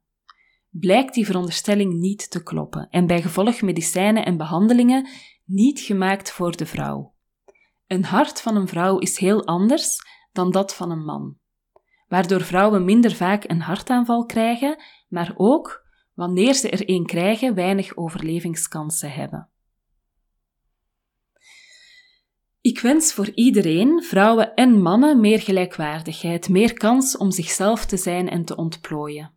Blijkt 0.69 1.13
die 1.13 1.25
veronderstelling 1.25 1.93
niet 1.93 2.31
te 2.31 2.43
kloppen 2.43 2.87
en 2.89 3.07
bij 3.07 3.21
gevolg 3.21 3.61
medicijnen 3.61 4.25
en 4.25 4.37
behandelingen 4.37 5.07
niet 5.45 5.79
gemaakt 5.79 6.31
voor 6.31 6.57
de 6.57 6.65
vrouw. 6.65 7.13
Een 7.87 8.03
hart 8.03 8.41
van 8.41 8.55
een 8.55 8.67
vrouw 8.67 8.97
is 8.97 9.17
heel 9.17 9.45
anders 9.45 9.97
dan 10.31 10.51
dat 10.51 10.75
van 10.75 10.91
een 10.91 11.05
man, 11.05 11.37
waardoor 12.07 12.41
vrouwen 12.41 12.85
minder 12.85 13.15
vaak 13.15 13.49
een 13.49 13.61
hartaanval 13.61 14.25
krijgen, 14.25 14.83
maar 15.07 15.33
ook, 15.35 15.85
wanneer 16.13 16.53
ze 16.53 16.69
er 16.69 16.89
een 16.89 17.05
krijgen, 17.05 17.55
weinig 17.55 17.95
overlevingskansen 17.95 19.11
hebben. 19.11 19.50
Ik 22.61 22.79
wens 22.79 23.13
voor 23.13 23.29
iedereen, 23.33 24.03
vrouwen 24.03 24.53
en 24.53 24.81
mannen, 24.81 25.19
meer 25.19 25.39
gelijkwaardigheid, 25.39 26.49
meer 26.49 26.73
kans 26.73 27.17
om 27.17 27.31
zichzelf 27.31 27.85
te 27.85 27.97
zijn 27.97 28.29
en 28.29 28.45
te 28.45 28.55
ontplooien. 28.55 29.33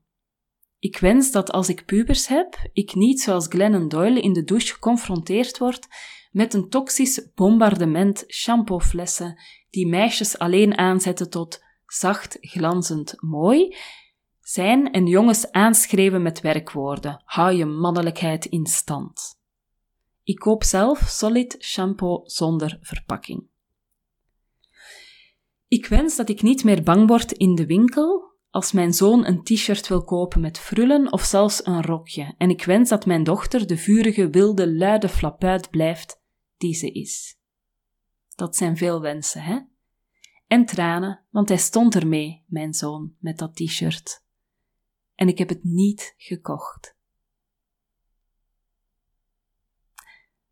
Ik 0.79 0.99
wens 0.99 1.31
dat 1.31 1.51
als 1.51 1.69
ik 1.69 1.85
pubers 1.85 2.27
heb, 2.27 2.69
ik 2.73 2.95
niet 2.95 3.21
zoals 3.21 3.47
Glennon 3.47 3.89
Doyle 3.89 4.21
in 4.21 4.33
de 4.33 4.45
douche 4.45 4.73
geconfronteerd 4.73 5.59
word 5.59 5.87
met 6.31 6.55
een 6.55 6.69
toxisch 6.69 7.31
bombardement 7.35 8.25
shampooflessen 8.29 9.41
die 9.71 9.87
meisjes 9.87 10.39
alleen 10.39 10.79
aanzetten 10.79 11.31
tot 11.31 11.63
zacht, 11.87 12.37
glanzend 12.41 13.15
mooi, 13.17 13.77
zijn 14.41 14.93
en 14.93 15.07
jongens 15.07 15.51
aanschreven 15.51 16.23
met 16.23 16.41
werkwoorden. 16.41 17.23
Hou 17.25 17.53
je 17.53 17.65
mannelijkheid 17.65 18.45
in 18.45 18.67
stand. 18.67 19.43
Ik 20.25 20.39
koop 20.39 20.65
zelf 20.65 20.99
solid 20.99 21.57
shampoo 21.61 22.21
zonder 22.25 22.79
verpakking. 22.81 23.49
Ik 25.69 25.87
wens 25.87 26.17
dat 26.17 26.29
ik 26.29 26.43
niet 26.43 26.65
meer 26.65 26.83
bang 26.83 27.09
word 27.09 27.33
in 27.33 27.55
de 27.55 27.67
winkel 27.67 28.33
als 28.51 28.73
mijn 28.73 28.93
zoon 28.93 29.27
een 29.27 29.43
t-shirt 29.43 29.89
wil 29.89 30.05
kopen 30.05 30.41
met 30.41 30.59
frullen 30.59 31.13
of 31.13 31.23
zelfs 31.23 31.67
een 31.67 31.83
rokje. 31.83 32.35
En 32.39 32.51
ik 32.51 32.65
wens 32.65 32.89
dat 32.89 33.07
mijn 33.07 33.25
dochter 33.25 33.67
de 33.67 33.77
vurige, 33.77 34.31
wilde, 34.31 34.75
luide 34.75 35.09
flapuit 35.09 35.71
blijft 35.71 36.23
die 36.57 36.75
ze 36.75 36.93
is. 36.93 37.39
Dat 38.35 38.57
zijn 38.57 38.77
veel 38.77 39.01
wensen, 39.01 39.43
hè? 39.43 39.59
En 40.47 40.67
tranen, 40.67 41.25
want 41.31 41.49
hij 41.49 41.59
stond 41.59 41.95
ermee, 41.95 42.45
mijn 42.47 42.75
zoon, 42.75 43.15
met 43.19 43.39
dat 43.39 43.57
t-shirt. 43.57 44.25
En 45.15 45.29
ik 45.29 45.39
heb 45.39 45.49
het 45.49 45.65
niet 45.65 46.15
gekocht. 46.17 46.97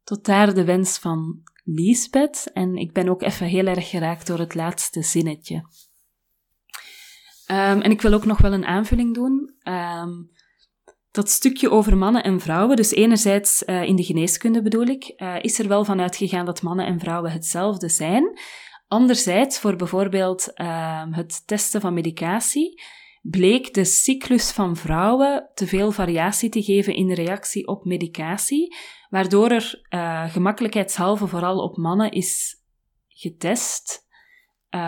Tot 0.05 0.25
daar 0.25 0.55
de 0.55 0.65
wens 0.65 0.99
van 0.99 1.43
Liesbeth, 1.65 2.51
en 2.53 2.77
ik 2.77 2.93
ben 2.93 3.09
ook 3.09 3.23
even 3.23 3.47
heel 3.47 3.67
erg 3.67 3.91
geraakt 3.91 4.27
door 4.27 4.39
het 4.39 4.55
laatste 4.55 5.03
zinnetje. 5.03 5.57
Um, 7.47 7.81
en 7.81 7.91
ik 7.91 8.03
wil 8.03 8.13
ook 8.13 8.25
nog 8.25 8.39
wel 8.39 8.53
een 8.53 8.67
aanvulling 8.67 9.15
doen. 9.15 9.55
Um, 9.63 10.31
dat 11.11 11.31
stukje 11.31 11.71
over 11.71 11.97
mannen 11.97 12.23
en 12.23 12.41
vrouwen, 12.41 12.77
dus 12.77 12.91
enerzijds 12.91 13.63
uh, 13.63 13.83
in 13.83 13.97
de 13.97 14.05
geneeskunde 14.05 14.63
bedoel 14.63 14.87
ik, 14.87 15.13
uh, 15.17 15.37
is 15.41 15.59
er 15.59 15.69
wel 15.69 15.85
van 15.85 16.01
uitgegaan 16.01 16.47
dat 16.47 16.63
mannen 16.63 16.87
en 16.87 17.01
vrouwen 17.01 17.33
hetzelfde 17.33 17.89
zijn. 17.89 18.39
Anderzijds, 18.89 19.59
voor 19.59 19.77
bijvoorbeeld 19.77 20.51
uh, 20.55 21.05
het 21.11 21.47
testen 21.47 21.81
van 21.81 21.95
medicatie, 21.95 22.83
bleek 23.23 23.75
de 23.75 23.85
cyclus 23.85 24.51
van 24.51 24.77
vrouwen 24.77 25.51
te 25.55 25.67
veel 25.67 25.91
variatie 25.91 26.49
te 26.49 26.63
geven 26.63 26.95
in 26.95 27.13
reactie 27.13 27.67
op 27.67 27.85
medicatie, 27.85 28.77
waardoor 29.09 29.51
er 29.51 29.81
gemakkelijkheidshalve 30.31 31.27
vooral 31.27 31.59
op 31.59 31.77
mannen 31.77 32.11
is 32.11 32.63
getest. 33.09 34.07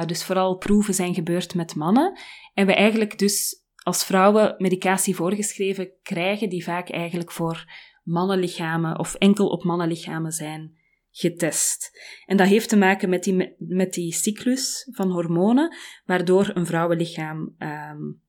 dus 0.06 0.24
vooral 0.24 0.56
proeven 0.56 0.94
zijn 0.94 1.14
gebeurd 1.14 1.54
met 1.54 1.74
mannen. 1.74 2.18
En 2.54 2.66
we 2.66 2.74
eigenlijk 2.74 3.18
dus 3.18 3.64
als 3.82 4.04
vrouwen 4.04 4.54
medicatie 4.58 5.16
voorgeschreven 5.16 5.92
krijgen 6.02 6.48
die 6.48 6.64
vaak 6.64 6.90
eigenlijk 6.90 7.32
voor 7.32 7.72
mannenlichamen 8.02 8.98
of 8.98 9.14
enkel 9.14 9.48
op 9.48 9.64
mannenlichamen 9.64 10.32
zijn 10.32 10.76
getest. 11.10 12.00
En 12.26 12.36
dat 12.36 12.46
heeft 12.46 12.68
te 12.68 12.76
maken 12.76 13.08
met 13.08 13.24
die, 13.24 13.54
met 13.58 13.92
die 13.92 14.12
cyclus 14.12 14.88
van 14.92 15.10
hormonen, 15.10 15.76
waardoor 16.04 16.50
een 16.54 16.66
vrouwenlichaam 16.66 17.54
um, 17.58 18.22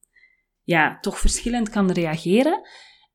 ja, 0.65 0.99
toch 0.99 1.19
verschillend 1.19 1.69
kan 1.69 1.91
reageren. 1.91 2.61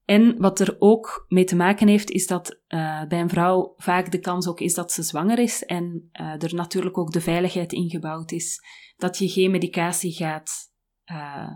En 0.04 0.38
wat 0.38 0.60
er 0.60 0.76
ook 0.78 1.24
mee 1.28 1.44
te 1.44 1.56
maken 1.56 1.88
heeft, 1.88 2.10
is 2.10 2.26
dat 2.26 2.60
uh, 2.68 3.04
bij 3.04 3.20
een 3.20 3.28
vrouw 3.28 3.74
vaak 3.76 4.10
de 4.10 4.18
kans 4.18 4.48
ook 4.48 4.60
is 4.60 4.74
dat 4.74 4.92
ze 4.92 5.02
zwanger 5.02 5.38
is 5.38 5.64
en 5.64 6.10
uh, 6.12 6.42
er 6.42 6.54
natuurlijk 6.54 6.98
ook 6.98 7.12
de 7.12 7.20
veiligheid 7.20 7.72
ingebouwd 7.72 8.32
is 8.32 8.62
dat 8.96 9.18
je 9.18 9.28
geen 9.28 9.50
medicatie 9.50 10.12
gaat 10.12 10.72
uh, 11.04 11.50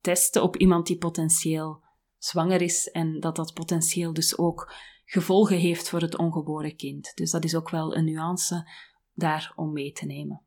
testen 0.00 0.42
op 0.42 0.56
iemand 0.56 0.86
die 0.86 0.98
potentieel 0.98 1.82
zwanger 2.18 2.62
is 2.62 2.90
en 2.90 3.20
dat 3.20 3.36
dat 3.36 3.54
potentieel 3.54 4.12
dus 4.12 4.38
ook 4.38 4.72
gevolgen 5.04 5.56
heeft 5.56 5.88
voor 5.88 6.00
het 6.00 6.18
ongeboren 6.18 6.76
kind. 6.76 7.12
Dus 7.14 7.30
dat 7.30 7.44
is 7.44 7.54
ook 7.54 7.70
wel 7.70 7.96
een 7.96 8.04
nuance 8.04 8.70
daar 9.14 9.52
om 9.56 9.72
mee 9.72 9.92
te 9.92 10.06
nemen. 10.06 10.42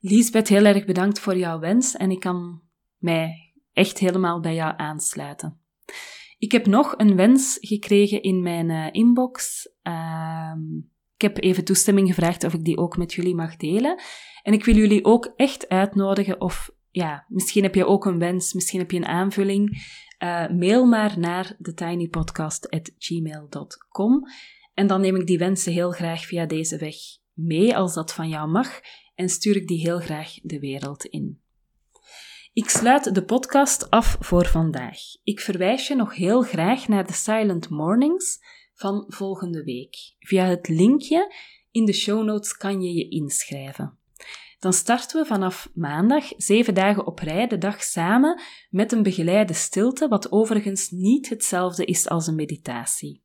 Liesbeth, 0.00 0.48
heel 0.48 0.64
erg 0.64 0.84
bedankt 0.84 1.18
voor 1.18 1.36
jouw 1.36 1.58
wens 1.58 1.96
en 1.96 2.10
ik 2.10 2.20
kan 2.20 2.65
mij 2.98 3.52
echt 3.72 3.98
helemaal 3.98 4.40
bij 4.40 4.54
jou 4.54 4.74
aansluiten. 4.76 5.60
Ik 6.38 6.52
heb 6.52 6.66
nog 6.66 6.94
een 6.96 7.16
wens 7.16 7.58
gekregen 7.60 8.22
in 8.22 8.42
mijn 8.42 8.70
uh, 8.70 8.86
inbox. 8.90 9.68
Uh, 9.82 10.52
ik 11.14 11.22
heb 11.22 11.42
even 11.42 11.64
toestemming 11.64 12.08
gevraagd 12.08 12.44
of 12.44 12.54
ik 12.54 12.64
die 12.64 12.76
ook 12.76 12.96
met 12.96 13.14
jullie 13.14 13.34
mag 13.34 13.56
delen. 13.56 14.00
En 14.42 14.52
ik 14.52 14.64
wil 14.64 14.74
jullie 14.74 15.04
ook 15.04 15.32
echt 15.36 15.68
uitnodigen 15.68 16.40
of 16.40 16.70
ja, 16.90 17.24
misschien 17.28 17.62
heb 17.62 17.74
je 17.74 17.86
ook 17.86 18.04
een 18.04 18.18
wens, 18.18 18.52
misschien 18.52 18.80
heb 18.80 18.90
je 18.90 18.96
een 18.96 19.06
aanvulling. 19.06 19.94
Uh, 20.22 20.48
mail 20.48 20.86
maar 20.86 21.18
naar 21.18 21.56
thetinypodcast.gmail.com 21.60 24.22
en 24.74 24.86
dan 24.86 25.00
neem 25.00 25.16
ik 25.16 25.26
die 25.26 25.38
wensen 25.38 25.72
heel 25.72 25.90
graag 25.90 26.26
via 26.26 26.46
deze 26.46 26.78
weg 26.78 26.96
mee, 27.32 27.76
als 27.76 27.94
dat 27.94 28.12
van 28.12 28.28
jou 28.28 28.48
mag, 28.48 28.80
en 29.14 29.28
stuur 29.28 29.56
ik 29.56 29.66
die 29.66 29.80
heel 29.80 29.98
graag 29.98 30.38
de 30.42 30.58
wereld 30.58 31.04
in. 31.04 31.40
Ik 32.56 32.68
sluit 32.68 33.14
de 33.14 33.24
podcast 33.24 33.90
af 33.90 34.16
voor 34.20 34.46
vandaag. 34.46 34.98
Ik 35.24 35.40
verwijs 35.40 35.88
je 35.88 35.94
nog 35.94 36.14
heel 36.14 36.42
graag 36.42 36.88
naar 36.88 37.06
de 37.06 37.12
Silent 37.12 37.68
Mornings 37.68 38.38
van 38.74 39.04
volgende 39.08 39.64
week. 39.64 39.96
Via 40.18 40.44
het 40.44 40.68
linkje 40.68 41.34
in 41.70 41.84
de 41.84 41.92
show 41.92 42.24
notes 42.24 42.56
kan 42.56 42.82
je 42.82 42.92
je 42.92 43.08
inschrijven. 43.08 43.98
Dan 44.58 44.72
starten 44.72 45.20
we 45.20 45.26
vanaf 45.26 45.70
maandag 45.74 46.24
zeven 46.36 46.74
dagen 46.74 47.06
op 47.06 47.18
rij 47.18 47.46
de 47.46 47.58
dag 47.58 47.82
samen 47.82 48.40
met 48.70 48.92
een 48.92 49.02
begeleide 49.02 49.52
stilte, 49.52 50.08
wat 50.08 50.32
overigens 50.32 50.90
niet 50.90 51.28
hetzelfde 51.28 51.84
is 51.84 52.08
als 52.08 52.26
een 52.26 52.34
meditatie. 52.34 53.22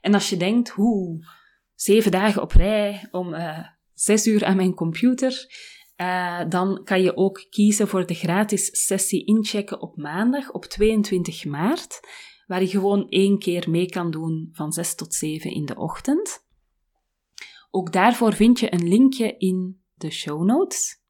En 0.00 0.14
als 0.14 0.30
je 0.30 0.36
denkt, 0.36 0.68
hoe, 0.68 1.26
zeven 1.74 2.10
dagen 2.10 2.42
op 2.42 2.52
rij 2.52 3.08
om 3.10 3.34
uh, 3.34 3.58
zes 3.94 4.26
uur 4.26 4.44
aan 4.44 4.56
mijn 4.56 4.74
computer, 4.74 5.46
uh, 6.00 6.40
dan 6.48 6.80
kan 6.84 7.02
je 7.02 7.16
ook 7.16 7.46
kiezen 7.50 7.88
voor 7.88 8.06
de 8.06 8.14
gratis 8.14 8.86
sessie 8.86 9.24
inchecken 9.24 9.80
op 9.80 9.96
maandag 9.96 10.50
op 10.50 10.64
22 10.64 11.44
maart, 11.44 12.00
waar 12.46 12.60
je 12.60 12.68
gewoon 12.68 13.08
één 13.08 13.38
keer 13.38 13.70
mee 13.70 13.86
kan 13.86 14.10
doen 14.10 14.48
van 14.52 14.72
6 14.72 14.94
tot 14.94 15.14
7 15.14 15.50
in 15.50 15.64
de 15.64 15.76
ochtend. 15.76 16.46
Ook 17.70 17.92
daarvoor 17.92 18.32
vind 18.32 18.60
je 18.60 18.72
een 18.72 18.88
linkje 18.88 19.36
in 19.38 19.82
de 19.94 20.10
show 20.10 20.44
notes. 20.44 21.02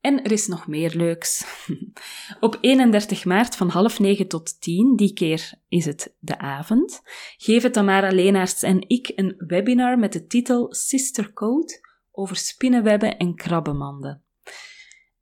En 0.00 0.24
er 0.24 0.32
is 0.32 0.46
nog 0.46 0.66
meer 0.66 0.94
leuks. 0.94 1.44
Op 2.40 2.58
31 2.60 3.24
maart 3.24 3.56
van 3.56 3.68
half 3.68 3.98
negen 3.98 4.28
tot 4.28 4.60
tien, 4.60 4.96
die 4.96 5.12
keer 5.12 5.52
is 5.68 5.84
het 5.84 6.14
de 6.18 6.38
avond, 6.38 7.00
geven 7.36 7.72
Tamara 7.72 8.10
Leenaerts 8.12 8.62
en 8.62 8.88
ik 8.88 9.12
een 9.14 9.34
webinar 9.38 9.98
met 9.98 10.12
de 10.12 10.26
titel 10.26 10.74
Sister 10.74 11.32
Code 11.32 11.91
over 12.12 12.36
spinnenwebben 12.36 13.16
en 13.16 13.34
krabbenmanden. 13.34 14.22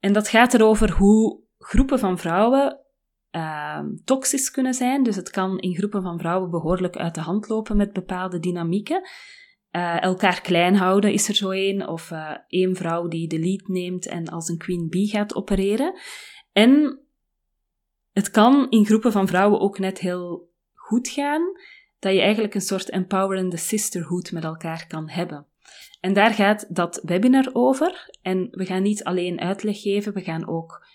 En 0.01 0.13
dat 0.13 0.29
gaat 0.29 0.55
erover 0.55 0.91
hoe 0.91 1.41
groepen 1.59 1.99
van 1.99 2.19
vrouwen 2.19 2.81
uh, 3.33 3.81
toxisch 4.05 4.51
kunnen 4.51 4.75
zijn. 4.75 5.03
Dus 5.03 5.17
het 5.17 5.31
kan 5.31 5.59
in 5.59 5.75
groepen 5.75 6.03
van 6.03 6.19
vrouwen 6.19 6.51
behoorlijk 6.51 6.97
uit 6.97 7.15
de 7.15 7.21
hand 7.21 7.49
lopen 7.49 7.77
met 7.77 7.93
bepaalde 7.93 8.39
dynamieken. 8.39 9.03
Uh, 9.73 10.03
elkaar 10.03 10.41
klein 10.41 10.75
houden 10.75 11.13
is 11.13 11.29
er 11.29 11.35
zo 11.35 11.51
één. 11.51 11.89
Of 11.89 12.11
uh, 12.11 12.37
één 12.49 12.77
vrouw 12.77 13.09
die 13.09 13.29
de 13.29 13.39
lead 13.39 13.69
neemt 13.69 14.07
en 14.07 14.29
als 14.29 14.49
een 14.49 14.59
queen 14.59 14.89
bee 14.89 15.07
gaat 15.07 15.35
opereren. 15.35 15.99
En 16.53 17.01
het 18.13 18.31
kan 18.31 18.67
in 18.71 18.87
groepen 18.87 19.13
van 19.13 19.29
vrouwen 19.29 19.61
ook 19.61 19.79
net 19.79 19.99
heel 19.99 20.51
goed 20.75 21.09
gaan. 21.09 21.43
Dat 21.99 22.13
je 22.13 22.21
eigenlijk 22.21 22.55
een 22.55 22.61
soort 22.61 22.91
empowerende 22.91 23.57
sisterhood 23.57 24.33
met 24.33 24.45
elkaar 24.45 24.87
kan 24.87 25.09
hebben. 25.09 25.47
En 26.01 26.13
daar 26.13 26.35
gaat 26.35 26.67
dat 26.69 27.01
webinar 27.05 27.51
over. 27.53 28.11
En 28.23 28.49
we 28.51 28.65
gaan 28.65 28.83
niet 28.83 29.05
alleen 29.05 29.41
uitleg 29.41 29.81
geven, 29.81 30.13
we 30.13 30.21
gaan 30.21 30.49
ook. 30.49 30.87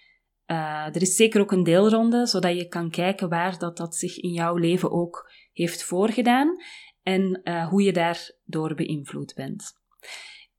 Uh, 0.47 0.95
er 0.95 1.01
is 1.01 1.15
zeker 1.15 1.41
ook 1.41 1.51
een 1.51 1.63
deelronde, 1.63 2.27
zodat 2.27 2.57
je 2.57 2.67
kan 2.67 2.89
kijken 2.89 3.29
waar 3.29 3.57
dat, 3.57 3.77
dat 3.77 3.95
zich 3.95 4.17
in 4.17 4.31
jouw 4.31 4.55
leven 4.55 4.91
ook 4.91 5.31
heeft 5.53 5.83
voorgedaan 5.83 6.55
en 7.03 7.41
uh, 7.43 7.67
hoe 7.67 7.81
je 7.81 7.93
daardoor 7.93 8.75
beïnvloed 8.75 9.33
bent. 9.35 9.73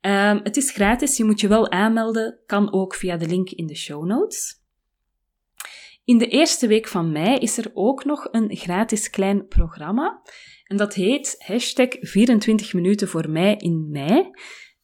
Um, 0.01 0.41
het 0.43 0.57
is 0.57 0.71
gratis, 0.71 1.17
je 1.17 1.25
moet 1.25 1.41
je 1.41 1.49
wel 1.49 1.71
aanmelden, 1.71 2.41
kan 2.47 2.73
ook 2.73 2.95
via 2.95 3.17
de 3.17 3.27
link 3.27 3.51
in 3.51 3.67
de 3.67 3.77
show 3.77 4.05
notes. 4.05 4.65
In 6.07 6.19
de 6.19 6.27
eerste 6.27 6.67
week 6.67 6.89
van 6.89 7.13
mei 7.13 7.39
is 7.39 7.59
er 7.59 7.71
ook 7.75 8.05
nog 8.05 8.29
een 8.31 8.57
gratis 8.57 9.11
klein 9.11 9.47
programma. 9.47 10.23
En 10.65 10.77
dat 10.77 10.95
heet 10.95 11.37
hashtag 11.39 11.89
24 12.01 12.73
minuten 12.75 13.09
voor 13.09 13.31
mij 13.31 13.57
in 13.57 13.91
mei. 13.91 14.31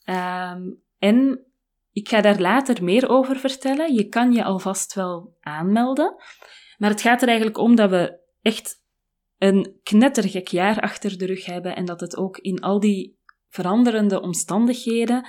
Um, 0.05 0.83
en 0.99 1.47
ik 1.93 2.09
ga 2.09 2.21
daar 2.21 2.41
later 2.41 2.85
meer 2.85 3.09
over 3.09 3.37
vertellen. 3.37 3.95
Je 3.95 4.09
kan 4.09 4.33
je 4.33 4.45
alvast 4.45 4.95
wel 4.95 5.37
aanmelden. 5.41 6.15
Maar 6.79 6.91
het 6.91 7.01
gaat 7.01 7.23
er 7.23 7.29
eigenlijk 7.29 7.59
om 7.59 7.77
dat 7.77 7.91
we 7.91 8.19
echt 8.41 8.83
een 9.39 9.79
knettergek 9.83 10.49
jaar 10.49 10.81
achter 10.81 11.19
de 11.19 11.27
rug 11.27 11.45
hebben 11.45 11.77
en 11.77 11.85
dat 11.85 12.01
het 12.01 12.17
ook 12.17 12.39
in 12.39 12.61
al 12.61 12.81
die 12.81 13.19
veranderende 13.49 14.21
omstandigheden 14.21 15.29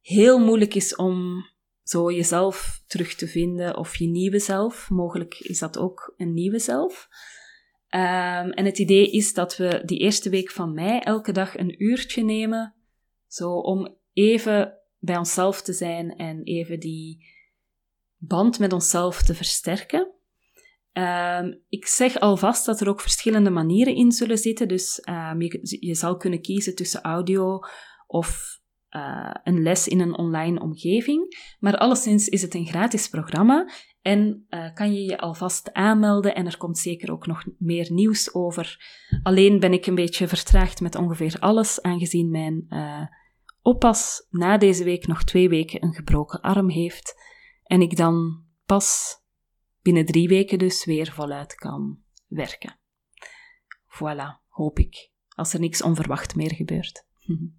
heel 0.00 0.38
moeilijk 0.38 0.74
is 0.74 0.96
om 0.96 1.44
zo 1.88 2.12
jezelf 2.12 2.82
terug 2.86 3.14
te 3.14 3.28
vinden 3.28 3.76
of 3.76 3.96
je 3.96 4.06
nieuwe 4.06 4.38
zelf. 4.38 4.90
Mogelijk 4.90 5.34
is 5.38 5.58
dat 5.58 5.78
ook 5.78 6.14
een 6.16 6.34
nieuwe 6.34 6.58
zelf. 6.58 7.08
Um, 7.90 8.50
en 8.50 8.64
het 8.64 8.78
idee 8.78 9.10
is 9.10 9.34
dat 9.34 9.56
we 9.56 9.82
die 9.84 9.98
eerste 9.98 10.30
week 10.30 10.50
van 10.50 10.74
mei 10.74 10.98
elke 10.98 11.32
dag 11.32 11.58
een 11.58 11.82
uurtje 11.82 12.24
nemen, 12.24 12.74
zo 13.26 13.50
om 13.50 13.96
even 14.12 14.78
bij 14.98 15.16
onszelf 15.16 15.62
te 15.62 15.72
zijn 15.72 16.16
en 16.16 16.42
even 16.42 16.80
die 16.80 17.26
band 18.16 18.58
met 18.58 18.72
onszelf 18.72 19.22
te 19.22 19.34
versterken. 19.34 20.12
Um, 20.92 21.62
ik 21.68 21.86
zeg 21.86 22.20
alvast 22.20 22.66
dat 22.66 22.80
er 22.80 22.88
ook 22.88 23.00
verschillende 23.00 23.50
manieren 23.50 23.94
in 23.94 24.12
zullen 24.12 24.38
zitten. 24.38 24.68
Dus 24.68 25.00
je, 25.38 25.76
je, 25.80 25.94
zal 25.94 26.16
kunnen 26.16 26.40
kiezen 26.40 26.74
tussen 26.74 27.02
audio 27.02 27.60
of 28.06 28.57
uh, 28.90 29.30
een 29.44 29.62
les 29.62 29.88
in 29.88 30.00
een 30.00 30.18
online 30.18 30.60
omgeving. 30.60 31.36
Maar 31.58 31.76
alleszins 31.76 32.28
is 32.28 32.42
het 32.42 32.54
een 32.54 32.66
gratis 32.66 33.08
programma 33.08 33.70
en 34.02 34.46
uh, 34.50 34.74
kan 34.74 34.92
je 34.92 35.02
je 35.02 35.18
alvast 35.18 35.72
aanmelden. 35.72 36.34
En 36.34 36.46
er 36.46 36.56
komt 36.56 36.78
zeker 36.78 37.12
ook 37.12 37.26
nog 37.26 37.44
meer 37.58 37.92
nieuws 37.92 38.34
over. 38.34 38.80
Alleen 39.22 39.60
ben 39.60 39.72
ik 39.72 39.86
een 39.86 39.94
beetje 39.94 40.28
vertraagd 40.28 40.80
met 40.80 40.94
ongeveer 40.94 41.36
alles, 41.38 41.82
aangezien 41.82 42.30
mijn 42.30 42.66
uh, 42.68 43.06
oppas 43.62 44.26
na 44.30 44.58
deze 44.58 44.84
week 44.84 45.06
nog 45.06 45.24
twee 45.24 45.48
weken 45.48 45.82
een 45.82 45.94
gebroken 45.94 46.40
arm 46.40 46.70
heeft. 46.70 47.14
En 47.64 47.80
ik 47.80 47.96
dan 47.96 48.44
pas 48.66 49.16
binnen 49.82 50.06
drie 50.06 50.28
weken 50.28 50.58
dus 50.58 50.84
weer 50.84 51.12
voluit 51.12 51.54
kan 51.54 51.98
werken. 52.26 52.78
Voilà, 53.86 54.46
hoop 54.48 54.78
ik, 54.78 55.10
als 55.28 55.52
er 55.52 55.60
niks 55.60 55.82
onverwacht 55.82 56.34
meer 56.34 56.54
gebeurt. 56.54 57.06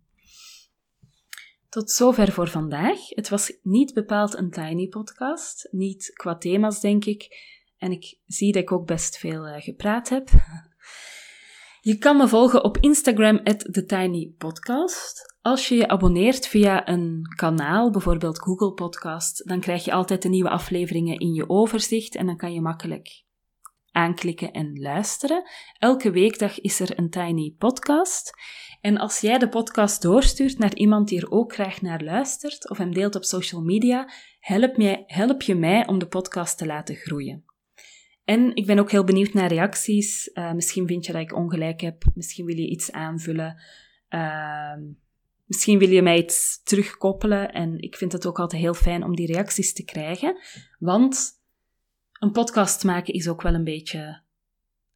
Tot 1.69 1.91
zover 1.91 2.32
voor 2.32 2.47
vandaag. 2.47 3.10
Het 3.10 3.29
was 3.29 3.58
niet 3.62 3.93
bepaald 3.93 4.38
een 4.38 4.51
tiny 4.51 4.88
podcast, 4.88 5.67
niet 5.71 6.12
qua 6.13 6.38
thema's 6.38 6.79
denk 6.79 7.05
ik. 7.05 7.47
En 7.77 7.91
ik 7.91 8.19
zie 8.25 8.51
dat 8.51 8.62
ik 8.62 8.71
ook 8.71 8.86
best 8.86 9.17
veel 9.17 9.47
uh, 9.47 9.62
gepraat 9.62 10.10
heb. 10.10 10.29
Je 11.82 11.97
kan 11.97 12.17
me 12.17 12.27
volgen 12.27 12.63
op 12.63 12.77
Instagram, 12.77 13.43
TheTinyPodcast. 13.43 15.36
Als 15.41 15.67
je 15.67 15.75
je 15.75 15.88
abonneert 15.88 16.47
via 16.47 16.88
een 16.88 17.21
kanaal, 17.36 17.91
bijvoorbeeld 17.91 18.41
Google 18.41 18.73
Podcast, 18.73 19.47
dan 19.47 19.60
krijg 19.60 19.86
je 19.86 19.91
altijd 19.91 20.21
de 20.21 20.29
nieuwe 20.29 20.49
afleveringen 20.49 21.19
in 21.19 21.34
je 21.34 21.49
overzicht 21.49 22.15
en 22.15 22.25
dan 22.25 22.38
kan 22.38 22.53
je 22.53 22.62
makkelijk 22.62 23.23
aanklikken 23.91 24.51
en 24.51 24.79
luisteren. 24.79 25.49
Elke 25.77 26.12
weekdag 26.12 26.60
is 26.60 26.79
er 26.79 26.97
een 26.97 27.10
Tiny 27.10 27.55
Podcast. 27.58 28.32
En 28.82 28.98
als 28.98 29.20
jij 29.20 29.38
de 29.38 29.50
podcast 29.50 30.02
doorstuurt 30.02 30.58
naar 30.58 30.76
iemand 30.76 31.08
die 31.08 31.22
er 31.22 31.32
ook 31.32 31.54
graag 31.54 31.82
naar 31.82 32.04
luistert 32.04 32.70
of 32.70 32.78
hem 32.78 32.94
deelt 32.94 33.15
op 33.15 33.24
social 33.24 33.62
media, 33.62 34.10
help, 34.39 34.78
mij, 34.78 35.04
help 35.08 35.42
je 35.42 35.56
mij 35.56 35.88
om 35.88 36.00
de 36.00 36.08
podcast 36.08 36.58
te 36.58 36.65
laten 36.65 36.96
groeien. 36.96 37.44
En 38.24 38.56
ik 38.56 38.65
ben 38.65 38.80
ook 38.80 38.92
heel 38.92 39.04
benieuwd 39.04 39.34
naar 39.34 39.48
reacties. 39.48 40.30
Uh, 40.34 40.54
misschien 40.54 40.88
vind 40.88 41.06
je 41.06 41.12
dat 41.12 41.22
ik 41.22 41.36
ongelijk 41.36 41.82
heb. 41.82 42.04
Misschien 42.13 42.46
wil 42.46 42.56
je 42.56 42.70
iets 42.70 42.92
aanvullen. 42.92 43.62
Uh, 44.10 44.76
misschien 45.46 45.80
wil 45.80 45.89
je 45.89 46.02
mij 46.02 46.18
iets 46.18 46.63
terugkoppelen. 46.63 47.52
En 47.52 47.80
ik 47.80 47.96
vind 47.96 48.12
het 48.12 48.26
ook 48.26 48.39
altijd 48.39 48.62
heel 48.62 48.74
fijn 48.74 49.04
om 49.04 49.15
die 49.15 49.34
reacties 49.34 49.74
te 49.74 49.84
krijgen. 49.84 50.38
Want 50.80 51.32
een 52.20 52.32
podcast 52.32 52.84
maken 52.84 53.13
is 53.13 53.28
ook 53.28 53.42
wel 53.42 53.54
een 53.54 53.63
beetje. 53.63 54.22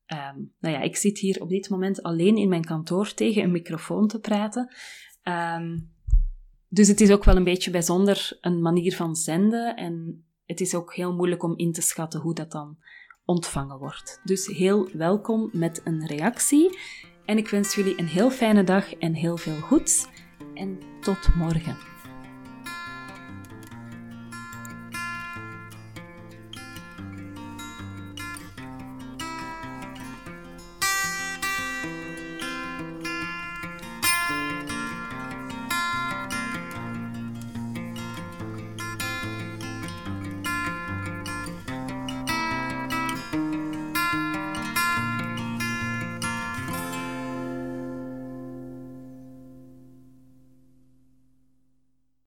Um, 0.08 0.54
nou 0.60 0.76
ja, 0.76 0.82
ik 0.82 0.96
zit 0.96 1.18
hier 1.18 1.42
op 1.42 1.50
dit 1.50 1.70
moment 1.70 2.04
alleen 2.04 2.38
in 2.38 2.50
mijn 2.50 2.66
kantoor 2.66 3.14
tegen 3.14 3.44
een 3.44 3.52
microfoon 3.52 4.08
te 4.08 4.20
praten. 4.20 4.74
Um, 5.24 5.92
dus 6.70 6.88
het 6.88 7.02
is 7.02 7.12
ook 7.12 7.24
wel 7.24 7.36
een 7.36 7.44
beetje 7.44 7.72
bijzonder 7.72 8.38
een 8.42 8.62
manier 8.62 8.96
van 8.96 9.16
zenden. 9.16 9.76
En 9.76 10.26
het 10.46 10.62
is 10.62 10.76
ook 10.76 10.94
heel 10.96 11.14
moeilijk 11.14 11.44
om 11.44 11.58
in 11.58 11.72
te 11.72 11.82
schatten 11.82 12.20
hoe 12.20 12.34
dat 12.34 12.52
dan 12.52 12.78
ontvangen 13.26 13.78
wordt. 13.78 14.22
Dus 14.24 14.48
heel 14.48 14.90
welkom 14.94 15.50
met 15.52 15.82
een 15.84 16.08
reactie. 16.08 16.78
En 17.26 17.38
ik 17.38 17.50
wens 17.50 17.76
jullie 17.76 18.00
een 18.00 18.08
heel 18.08 18.32
fijne 18.32 18.64
dag 18.64 18.94
en 18.94 19.14
heel 19.14 19.38
veel 19.38 19.60
goeds. 19.60 20.08
En 20.54 20.80
tot 21.02 21.36
morgen. 21.36 21.93